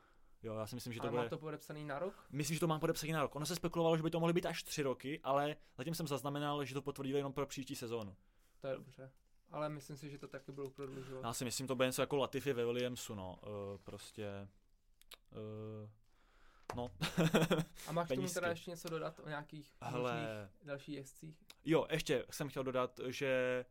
Jo, 0.43 0.55
já 0.55 0.67
si 0.67 0.75
myslím, 0.75 0.93
že 0.93 0.99
to 0.99 1.03
ale 1.03 1.11
bude... 1.11 1.23
má 1.23 1.29
to 1.29 1.37
podepsaný 1.37 1.85
na 1.85 1.99
rok? 1.99 2.25
Myslím, 2.31 2.55
že 2.55 2.59
to 2.59 2.67
má 2.67 2.79
podepsaný 2.79 3.11
na 3.11 3.21
rok. 3.21 3.35
Ono 3.35 3.45
se 3.45 3.55
spekulovalo, 3.55 3.97
že 3.97 4.03
by 4.03 4.09
to 4.09 4.19
mohly 4.19 4.33
být 4.33 4.45
až 4.45 4.63
tři 4.63 4.81
roky, 4.81 5.19
ale 5.23 5.55
zatím 5.77 5.95
jsem 5.95 6.07
zaznamenal, 6.07 6.65
že 6.65 6.73
to 6.73 6.81
potvrdili 6.81 7.19
jenom 7.19 7.33
pro 7.33 7.45
příští 7.45 7.75
sezónu. 7.75 8.15
To 8.59 8.67
je 8.67 8.75
dobře. 8.75 9.11
Ale 9.51 9.69
myslím 9.69 9.97
si, 9.97 10.09
že 10.09 10.17
to 10.17 10.27
taky 10.27 10.51
budou 10.51 10.69
prodlužovat. 10.69 11.23
Já 11.23 11.33
si 11.33 11.45
myslím, 11.45 11.67
to 11.67 11.75
bude 11.75 11.87
něco 11.87 12.01
jako 12.01 12.15
Latifi 12.17 12.53
ve 12.53 12.65
Williamsu, 12.65 13.15
no. 13.15 13.39
Uh, 13.41 13.77
prostě... 13.83 14.47
Uh, 15.31 15.89
no. 16.75 16.91
A 17.87 17.91
máš 17.91 18.07
tomu 18.07 18.29
teda 18.29 18.47
ještě 18.47 18.71
něco 18.71 18.89
dodat 18.89 19.19
o 19.23 19.29
nějakých 19.29 19.71
Hele... 19.81 20.49
dalších 20.63 20.95
jezdcích? 20.95 21.35
Jo, 21.65 21.87
ještě 21.91 22.25
jsem 22.31 22.49
chtěl 22.49 22.63
dodat, 22.63 22.99
že 23.07 23.65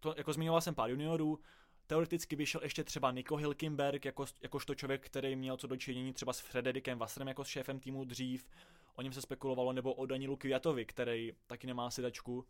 to, 0.00 0.14
jako 0.16 0.32
zmiňoval 0.32 0.60
jsem 0.60 0.74
pár 0.74 0.90
juniorů, 0.90 1.38
teoreticky 1.86 2.36
by 2.36 2.46
šel 2.46 2.60
ještě 2.62 2.84
třeba 2.84 3.12
Nico 3.12 3.36
Hilkenberg, 3.36 4.04
jako, 4.04 4.24
jakožto 4.42 4.74
člověk, 4.74 5.06
který 5.06 5.36
měl 5.36 5.56
co 5.56 5.66
dočinění 5.66 6.12
třeba 6.12 6.32
s 6.32 6.40
Frederikem 6.40 6.98
Vassrem 6.98 7.28
jako 7.28 7.44
s 7.44 7.48
šéfem 7.48 7.80
týmu 7.80 8.04
dřív, 8.04 8.50
o 8.94 9.02
něm 9.02 9.12
se 9.12 9.22
spekulovalo, 9.22 9.72
nebo 9.72 9.94
o 9.94 10.06
Danilu 10.06 10.36
Kviatovi, 10.36 10.86
který 10.86 11.32
taky 11.46 11.66
nemá 11.66 11.90
sedačku. 11.90 12.46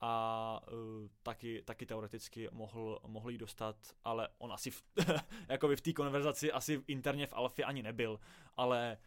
A 0.00 0.60
uh, 0.72 1.08
taky, 1.22 1.62
taky 1.62 1.86
teoreticky 1.86 2.48
mohl, 2.52 3.00
mohl 3.06 3.30
jí 3.30 3.38
dostat, 3.38 3.76
ale 4.04 4.28
on 4.38 4.52
asi 4.52 4.70
v, 4.70 4.82
jako 5.48 5.68
v 5.76 5.80
té 5.80 5.92
konverzaci 5.92 6.52
asi 6.52 6.82
interně 6.86 7.26
v 7.26 7.32
Alfě 7.32 7.64
ani 7.64 7.82
nebyl, 7.82 8.20
ale 8.56 8.98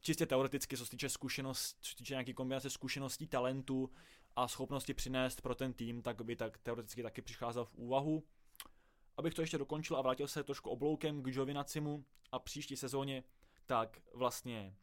čistě 0.00 0.26
teoreticky, 0.26 0.76
co 0.76 0.84
se 0.84 0.90
týče 0.90 1.08
zkušenost, 1.08 1.76
co 1.80 1.90
se 1.90 1.96
týče 1.96 2.14
nějaký 2.14 2.34
kombinace 2.34 2.70
zkušeností, 2.70 3.26
talentu 3.26 3.90
a 4.36 4.48
schopnosti 4.48 4.94
přinést 4.94 5.40
pro 5.40 5.54
ten 5.54 5.72
tým, 5.72 6.02
tak 6.02 6.22
by 6.22 6.36
tak 6.36 6.58
teoreticky 6.58 7.02
taky 7.02 7.22
přicházel 7.22 7.64
v 7.64 7.74
úvahu. 7.74 8.24
Abych 9.16 9.34
to 9.34 9.40
ještě 9.40 9.58
dokončil 9.58 9.96
a 9.96 10.02
vrátil 10.02 10.28
se 10.28 10.44
trošku 10.44 10.70
obloukem 10.70 11.22
k 11.22 11.30
Giovinacimu 11.30 12.04
a 12.32 12.38
příští 12.38 12.76
sezóně, 12.76 13.24
tak 13.66 14.00
vlastně, 14.14 14.76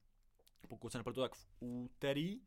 pokud 0.67 0.91
se 0.91 0.98
nepletu, 0.98 1.22
tak 1.22 1.36
v 1.36 1.48
úterý, 1.60 2.41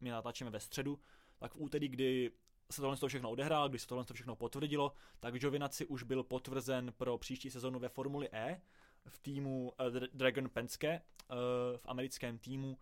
my 0.00 0.10
natáčíme 0.10 0.50
ve 0.50 0.60
středu, 0.60 1.00
tak 1.38 1.54
v 1.54 1.60
úterý, 1.60 1.88
kdy 1.88 2.32
se 2.70 2.80
tohle 2.82 3.08
všechno 3.08 3.30
odehrál, 3.30 3.68
kdy 3.68 3.78
se 3.78 3.86
tohle 3.86 4.04
všechno 4.12 4.36
potvrdilo, 4.36 4.92
tak 5.20 5.34
Giovinaci 5.34 5.86
už 5.86 6.02
byl 6.02 6.22
potvrzen 6.22 6.92
pro 6.96 7.18
příští 7.18 7.50
sezonu 7.50 7.78
ve 7.78 7.88
Formuli 7.88 8.28
E, 8.32 8.60
v 9.08 9.18
týmu 9.18 9.72
uh, 9.80 10.00
Dragon 10.14 10.48
Penske, 10.48 11.00
uh, 11.30 11.36
v 11.76 11.86
americkém 11.86 12.38
týmu. 12.38 12.78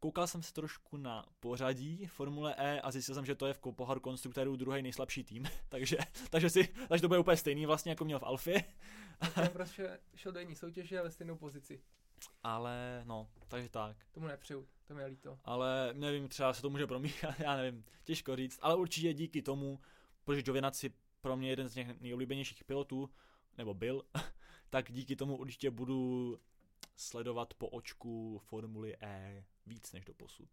Koukal 0.00 0.26
jsem 0.26 0.42
se 0.42 0.52
trošku 0.52 0.96
na 0.96 1.26
pořadí 1.40 2.06
Formule 2.06 2.54
E 2.58 2.80
a 2.80 2.90
zjistil 2.90 3.14
jsem, 3.14 3.26
že 3.26 3.34
to 3.34 3.46
je 3.46 3.54
v 3.54 3.58
poháru 3.58 4.00
konstruktorů 4.00 4.56
druhý 4.56 4.82
nejslabší 4.82 5.24
tým, 5.24 5.44
takže, 5.68 5.96
takže, 6.30 6.50
si, 6.50 6.68
takže 6.88 7.02
to 7.02 7.08
bude 7.08 7.20
úplně 7.20 7.36
stejný 7.36 7.66
vlastně, 7.66 7.90
jako 7.92 8.04
měl 8.04 8.18
v 8.18 8.22
Alfě. 8.22 8.64
Prostě 9.52 9.98
šel 10.14 10.32
do 10.32 10.40
jiné 10.40 10.54
soutěže 10.54 11.02
ve 11.02 11.10
stejnou 11.10 11.36
pozici. 11.36 11.80
Ale 12.42 13.02
no, 13.04 13.28
takže 13.48 13.68
tak. 13.68 13.96
Tomu 14.12 14.26
nepřeju, 14.26 14.68
to 14.86 14.94
mi 14.94 15.02
je 15.02 15.06
líto. 15.06 15.38
Ale 15.44 15.90
nevím, 15.92 16.28
třeba 16.28 16.52
se 16.52 16.62
to 16.62 16.70
může 16.70 16.86
promíchat, 16.86 17.34
já 17.40 17.56
nevím, 17.56 17.84
těžko 18.04 18.36
říct, 18.36 18.58
ale 18.62 18.76
určitě 18.76 19.14
díky 19.14 19.42
tomu, 19.42 19.80
protože 20.24 20.42
Giovinazzi 20.42 20.92
pro 21.20 21.36
mě 21.36 21.50
jeden 21.50 21.68
z 21.68 21.74
těch 21.74 22.00
nejoblíbenějších 22.00 22.64
pilotů, 22.64 23.10
nebo 23.58 23.74
byl, 23.74 24.02
tak 24.74 24.92
díky 24.92 25.16
tomu 25.16 25.36
určitě 25.36 25.70
budu 25.70 26.38
sledovat 26.96 27.54
po 27.54 27.68
očku 27.68 28.38
Formuli 28.38 28.96
E 29.00 29.44
víc 29.66 29.92
než 29.92 30.04
do 30.04 30.14
posud. 30.14 30.48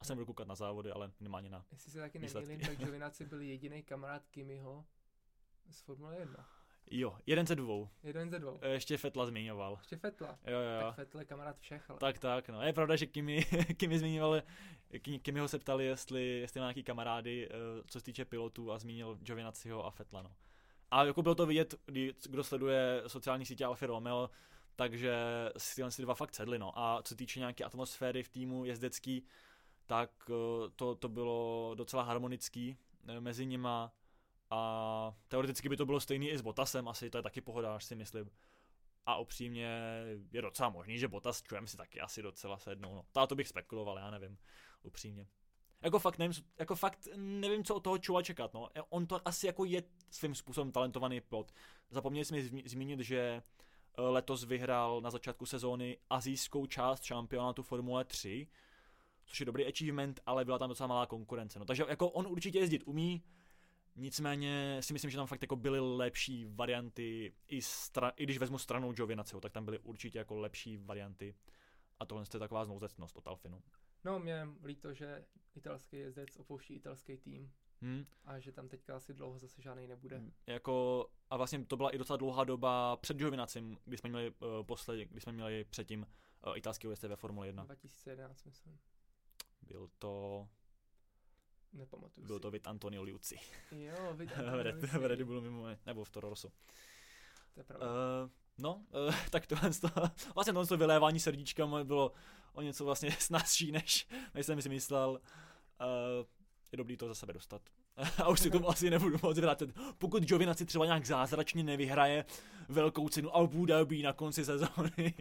A 0.00 0.04
jsem 0.04 0.16
budu 0.16 0.26
koukat 0.26 0.48
na 0.48 0.54
závody, 0.54 0.90
ale 0.90 1.12
minimálně 1.20 1.50
na 1.50 1.66
Jestli 1.72 1.92
se 1.92 1.98
taky 1.98 2.18
nemýlím, 2.18 2.60
tak 2.60 2.78
Giovinazzi 2.78 3.24
byl 3.26 3.40
jediný 3.40 3.82
kamarád 3.82 4.26
Kimiho 4.26 4.84
z 5.70 5.80
Formule 5.80 6.18
1. 6.18 6.48
Jo, 6.90 7.18
jeden 7.26 7.46
ze 7.46 7.56
dvou. 7.56 7.88
Jeden 8.02 8.30
ze 8.30 8.38
dvou. 8.38 8.58
E, 8.62 8.68
Ještě 8.68 8.96
Fetla 8.96 9.26
zmiňoval. 9.26 9.76
Ještě 9.78 9.96
Fetla. 9.96 10.38
Jo, 10.46 10.58
jo. 10.58 10.80
Tak 10.80 10.94
Fetl 10.94 11.18
je 11.18 11.24
kamarád 11.24 11.58
všech, 11.58 11.90
ale. 11.90 11.98
Tak, 11.98 12.18
tak, 12.18 12.48
no. 12.48 12.62
Je 12.62 12.72
pravda, 12.72 12.96
že 12.96 13.06
Kimi, 13.06 13.44
Kimi 13.76 13.98
zmiňoval, 13.98 14.42
Kimi- 14.98 15.20
Kimiho 15.20 15.48
se 15.48 15.58
ptali, 15.58 15.84
jestli, 15.84 16.38
jestli 16.38 16.60
má 16.60 16.66
nějaký 16.66 16.82
kamarády, 16.82 17.48
eh, 17.48 17.52
co 17.86 18.00
se 18.00 18.04
týče 18.04 18.24
pilotů 18.24 18.72
a 18.72 18.78
zmínil 18.78 19.16
Giovinazziho 19.16 19.86
a 19.86 19.90
Fetla, 19.90 20.22
no. 20.22 20.32
A 20.90 21.04
jako 21.04 21.22
bylo 21.22 21.34
to 21.34 21.46
vidět, 21.46 21.74
kdo 22.24 22.44
sleduje 22.44 23.02
sociální 23.06 23.46
sítě 23.46 23.64
Alfa 23.64 23.86
Romeo, 23.86 24.30
takže 24.76 25.14
si 25.56 25.74
tyhle 25.74 25.90
dva 25.98 26.14
fakt 26.14 26.34
sedli, 26.34 26.58
no. 26.58 26.78
A 26.78 27.02
co 27.02 27.14
týče 27.14 27.38
nějaké 27.38 27.64
atmosféry 27.64 28.22
v 28.22 28.28
týmu 28.28 28.64
jezdecký, 28.64 29.26
tak 29.86 30.10
eh, 30.30 30.70
to, 30.76 30.94
to 30.94 31.08
bylo 31.08 31.72
docela 31.74 32.02
harmonický 32.02 32.76
eh, 33.08 33.20
mezi 33.20 33.46
nima 33.46 33.92
a 34.50 35.14
teoreticky 35.28 35.68
by 35.68 35.76
to 35.76 35.86
bylo 35.86 36.00
stejný 36.00 36.30
i 36.30 36.38
s 36.38 36.42
Botasem, 36.42 36.88
asi 36.88 37.10
to 37.10 37.18
je 37.18 37.22
taky 37.22 37.40
pohodář 37.40 37.84
si 37.84 37.94
myslím. 37.94 38.30
A 39.06 39.18
upřímně 39.18 39.68
je 40.32 40.42
docela 40.42 40.68
možný, 40.68 40.98
že 40.98 41.08
Bottas 41.08 41.42
čujem 41.42 41.66
si 41.66 41.76
taky 41.76 42.00
asi 42.00 42.22
docela 42.22 42.58
sednou. 42.58 42.94
No. 42.94 43.04
To, 43.12 43.26
to 43.26 43.34
bych 43.34 43.48
spekuloval, 43.48 43.98
já 43.98 44.10
nevím, 44.10 44.38
upřímně. 44.82 45.26
Jako 45.82 45.98
fakt 45.98 46.18
nevím, 46.18 46.34
jako 46.58 46.74
fakt 46.76 47.08
nevím, 47.16 47.64
co 47.64 47.74
od 47.74 47.80
toho 47.80 47.98
Čua 47.98 48.22
čekat, 48.22 48.54
no. 48.54 48.68
On 48.88 49.06
to 49.06 49.28
asi 49.28 49.46
jako 49.46 49.64
je 49.64 49.82
svým 50.10 50.34
způsobem 50.34 50.72
talentovaný 50.72 51.20
pilot. 51.20 51.52
Zapomněli 51.90 52.24
jsme 52.24 52.42
zmínit, 52.42 53.00
že 53.00 53.18
eh, 53.98 54.02
letos 54.02 54.44
vyhrál 54.44 55.00
na 55.00 55.10
začátku 55.10 55.46
sezóny 55.46 55.98
azijskou 56.10 56.66
část 56.66 57.04
šampionátu 57.04 57.62
Formule 57.62 58.04
3, 58.04 58.48
což 59.24 59.40
je 59.40 59.46
dobrý 59.46 59.66
achievement, 59.66 60.20
ale 60.26 60.44
byla 60.44 60.58
tam 60.58 60.68
docela 60.68 60.86
malá 60.86 61.06
konkurence. 61.06 61.58
No, 61.58 61.64
takže 61.64 61.84
jako 61.88 62.08
on 62.08 62.26
určitě 62.26 62.58
jezdit 62.58 62.82
umí, 62.86 63.22
nicméně 63.96 64.78
si 64.80 64.92
myslím, 64.92 65.10
že 65.10 65.16
tam 65.16 65.26
fakt 65.26 65.42
jako 65.42 65.56
byly 65.56 65.80
lepší 65.80 66.44
varianty, 66.44 67.32
i, 67.48 67.58
stra- 67.58 68.12
i 68.16 68.24
když 68.24 68.38
vezmu 68.38 68.58
stranou 68.58 68.92
Giovinazziho, 68.92 69.40
tak 69.40 69.52
tam 69.52 69.64
byly 69.64 69.78
určitě 69.78 70.18
jako 70.18 70.36
lepší 70.36 70.76
varianty. 70.76 71.34
A 71.98 72.06
tohle 72.06 72.24
je 72.34 72.40
taková 72.40 72.64
znouzecnost 72.64 73.16
od 73.16 73.26
Alfinu. 73.26 73.62
No, 74.04 74.18
mě 74.18 74.48
líto, 74.64 74.94
že 74.94 75.24
italský 75.56 75.96
jezdec 75.96 76.36
opouští 76.36 76.74
italský 76.74 77.16
tým 77.16 77.52
Hmm. 77.82 78.06
a 78.24 78.38
že 78.38 78.52
tam 78.52 78.68
teďka 78.68 78.96
asi 78.96 79.14
dlouho 79.14 79.38
zase 79.38 79.62
žádný 79.62 79.86
nebude. 79.86 80.22
Jako, 80.46 81.06
a 81.30 81.36
vlastně 81.36 81.64
to 81.64 81.76
byla 81.76 81.90
i 81.90 81.98
docela 81.98 82.16
dlouhá 82.16 82.44
doba 82.44 82.96
před 82.96 83.16
Giovinacim, 83.16 83.78
kdy 83.84 83.96
jsme 83.96 84.10
měli 84.10 84.30
uh, 84.30 84.66
posledně, 84.66 85.06
kdy 85.06 85.20
jsme 85.20 85.32
měli 85.32 85.64
předtím 85.64 86.06
uh, 86.46 86.56
italského 86.56 86.92
jezdce 86.92 87.08
ve 87.08 87.16
Formule 87.16 87.46
1. 87.46 87.64
2011, 87.64 88.44
myslím. 88.44 88.78
Byl 89.62 89.90
to, 89.98 90.48
Nepamatuju 91.72 92.26
byl 92.26 92.36
si. 92.36 92.42
to 92.42 92.50
Vit 92.50 92.66
Antonio 92.66 93.02
Liucci. 93.02 93.36
Jo, 93.70 94.14
vy 94.14 94.26
v 94.26 94.62
Red, 94.62 94.82
v 94.82 95.06
Red 95.06 95.22
Bullu 95.22 95.40
mimo, 95.40 95.66
nebo 95.86 96.04
v 96.04 96.10
Toro 96.10 96.28
Rosso. 96.28 96.48
To 97.54 97.60
je 97.60 97.64
pravda. 97.64 97.86
Uh, 97.86 98.30
no, 98.58 98.74
uh, 98.74 99.14
tak 99.30 99.46
tohle 99.46 99.70
to, 99.70 99.88
vlastně 100.34 100.52
tohle 100.52 100.66
to 100.66 100.76
vylévání 100.76 101.20
srdíčka 101.20 101.66
bylo 101.84 102.12
o 102.52 102.62
něco 102.62 102.84
vlastně 102.84 103.12
snazší, 103.18 103.72
než, 103.72 104.06
než 104.34 104.46
jsem 104.46 104.62
si 104.62 104.68
myslel. 104.68 105.10
Uh, 105.10 106.26
je 106.72 106.76
dobrý 106.76 106.96
to 106.96 107.08
za 107.08 107.14
sebe 107.14 107.32
dostat. 107.32 107.62
A 108.24 108.28
už 108.28 108.40
si 108.40 108.48
k 108.50 108.52
tomu 108.52 108.68
asi 108.68 108.90
nebudu 108.90 109.18
moc 109.22 109.38
vrátit. 109.38 109.70
Pokud 109.98 110.22
Giovinazzi 110.22 110.66
třeba 110.66 110.84
nějak 110.84 111.06
zázračně 111.06 111.64
nevyhraje 111.64 112.24
velkou 112.68 113.08
cenu 113.08 113.36
Abu 113.36 113.66
Dhabi 113.66 114.02
na 114.02 114.12
konci 114.12 114.44
sezóny. 114.44 115.14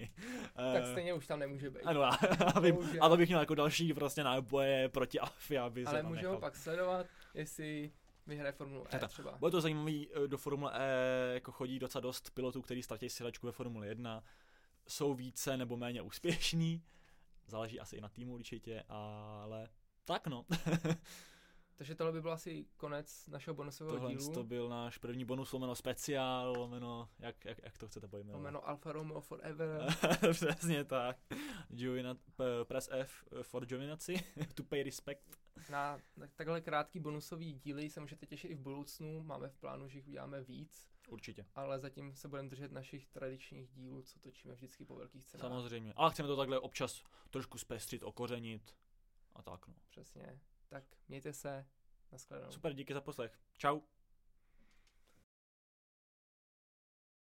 tak 0.56 0.84
eh, 0.84 0.92
stejně 0.92 1.14
už 1.14 1.28
tam 1.28 1.40
nemůže 1.40 1.70
být. 1.70 1.82
Ano, 1.84 2.10
aby, 2.56 2.72
Bohužel. 2.72 3.04
a 3.04 3.10
to 3.10 3.18
bych 3.18 3.30
měl 3.30 3.40
jako 3.40 3.56
další 3.56 3.94
prostě 3.94 4.24
náboje 4.24 4.90
proti 4.90 5.20
Alfie, 5.20 5.60
aby 5.60 5.86
Ale 5.86 6.02
tam 6.02 6.12
může 6.12 6.28
ho 6.28 6.34
nechal. 6.34 6.42
pak 6.42 6.56
sledovat, 6.56 7.06
jestli 7.34 7.92
vyhraje 8.28 8.52
Formulu 8.52 8.86
E 8.96 9.08
třeba. 9.08 9.38
Bude 9.38 9.52
to 9.52 9.62
zajímavý, 9.62 10.10
eh, 10.14 10.28
do 10.28 10.38
Formule 10.38 10.72
E 10.76 11.34
jako 11.34 11.52
chodí 11.52 11.80
docela 11.80 12.02
dost 12.02 12.30
pilotů, 12.30 12.62
kteří 12.62 12.84
ztratí 12.84 13.10
silačku 13.10 13.46
ve 13.48 13.52
Formule 13.52 13.88
1. 13.88 14.24
Jsou 14.88 15.14
více 15.14 15.58
nebo 15.58 15.78
méně 15.78 16.02
úspěšní. 16.02 16.84
Záleží 17.48 17.80
asi 17.80 17.96
i 17.96 18.02
na 18.02 18.10
týmu 18.10 18.34
určitě, 18.34 18.84
ale 18.90 19.70
tak 20.06 20.28
no. 20.28 20.46
Takže 21.78 21.96
tohle 21.96 22.14
by 22.14 22.22
byl 22.22 22.32
asi 22.32 22.66
konec 22.78 23.28
našeho 23.28 23.54
bonusového 23.54 23.98
Tohle 23.98 24.16
dílu. 24.16 24.34
to 24.34 24.44
byl 24.44 24.70
náš 24.70 24.98
první 24.98 25.26
bonus, 25.26 25.54
lomeno 25.54 25.76
speciál, 25.76 26.54
lomeno, 26.58 27.10
jak, 27.20 27.46
jak, 27.46 27.58
jak 27.64 27.78
to 27.78 27.88
chcete 27.88 28.08
pojmenovat. 28.08 28.44
Jméno 28.44 28.70
Alfa 28.70 28.92
Romeo 28.92 29.22
Forever. 29.22 29.86
Přesně 30.32 30.84
tak. 30.84 31.18
P- 32.36 32.66
press 32.66 32.90
F 32.92 33.26
for 33.42 33.66
Giovinazzi, 33.66 34.16
to 34.54 34.64
pay 34.64 34.84
respect. 34.84 35.40
Na, 35.70 36.00
takhle 36.36 36.62
krátký 36.62 37.00
bonusový 37.00 37.54
díly 37.54 37.90
se 37.90 38.00
můžete 38.00 38.26
těšit 38.26 38.52
i 38.52 38.56
v 38.56 38.60
budoucnu. 38.60 39.24
Máme 39.24 39.50
v 39.50 39.56
plánu, 39.58 39.88
že 39.88 39.98
jich 39.98 40.08
uděláme 40.08 40.44
víc, 40.44 40.90
Určitě. 41.08 41.46
ale 41.56 41.80
zatím 41.80 42.16
se 42.16 42.28
budeme 42.28 42.50
držet 42.50 42.72
našich 42.72 43.08
tradičních 43.08 43.70
dílů, 43.72 44.02
co 44.02 44.20
točíme 44.20 44.54
vždycky 44.54 44.86
po 44.86 44.96
velkých 44.96 45.26
cenách. 45.26 45.42
Samozřejmě. 45.50 45.94
Ale 45.96 46.12
chceme 46.12 46.28
to 46.28 46.38
takhle 46.38 46.60
občas 46.60 47.04
trošku 47.30 47.58
zpestřit, 47.58 48.04
okořenit 48.04 48.76
a 49.36 49.42
tak 49.42 49.68
no. 49.68 49.74
Přesně. 49.90 50.40
Tak 50.70 50.84
mějte 51.08 51.34
se. 51.34 51.66
Naschledanou. 52.12 52.52
Super, 52.52 52.74
díky 52.74 52.94
za 52.94 53.02
poslech. 53.02 53.40
Čau. 53.58 53.80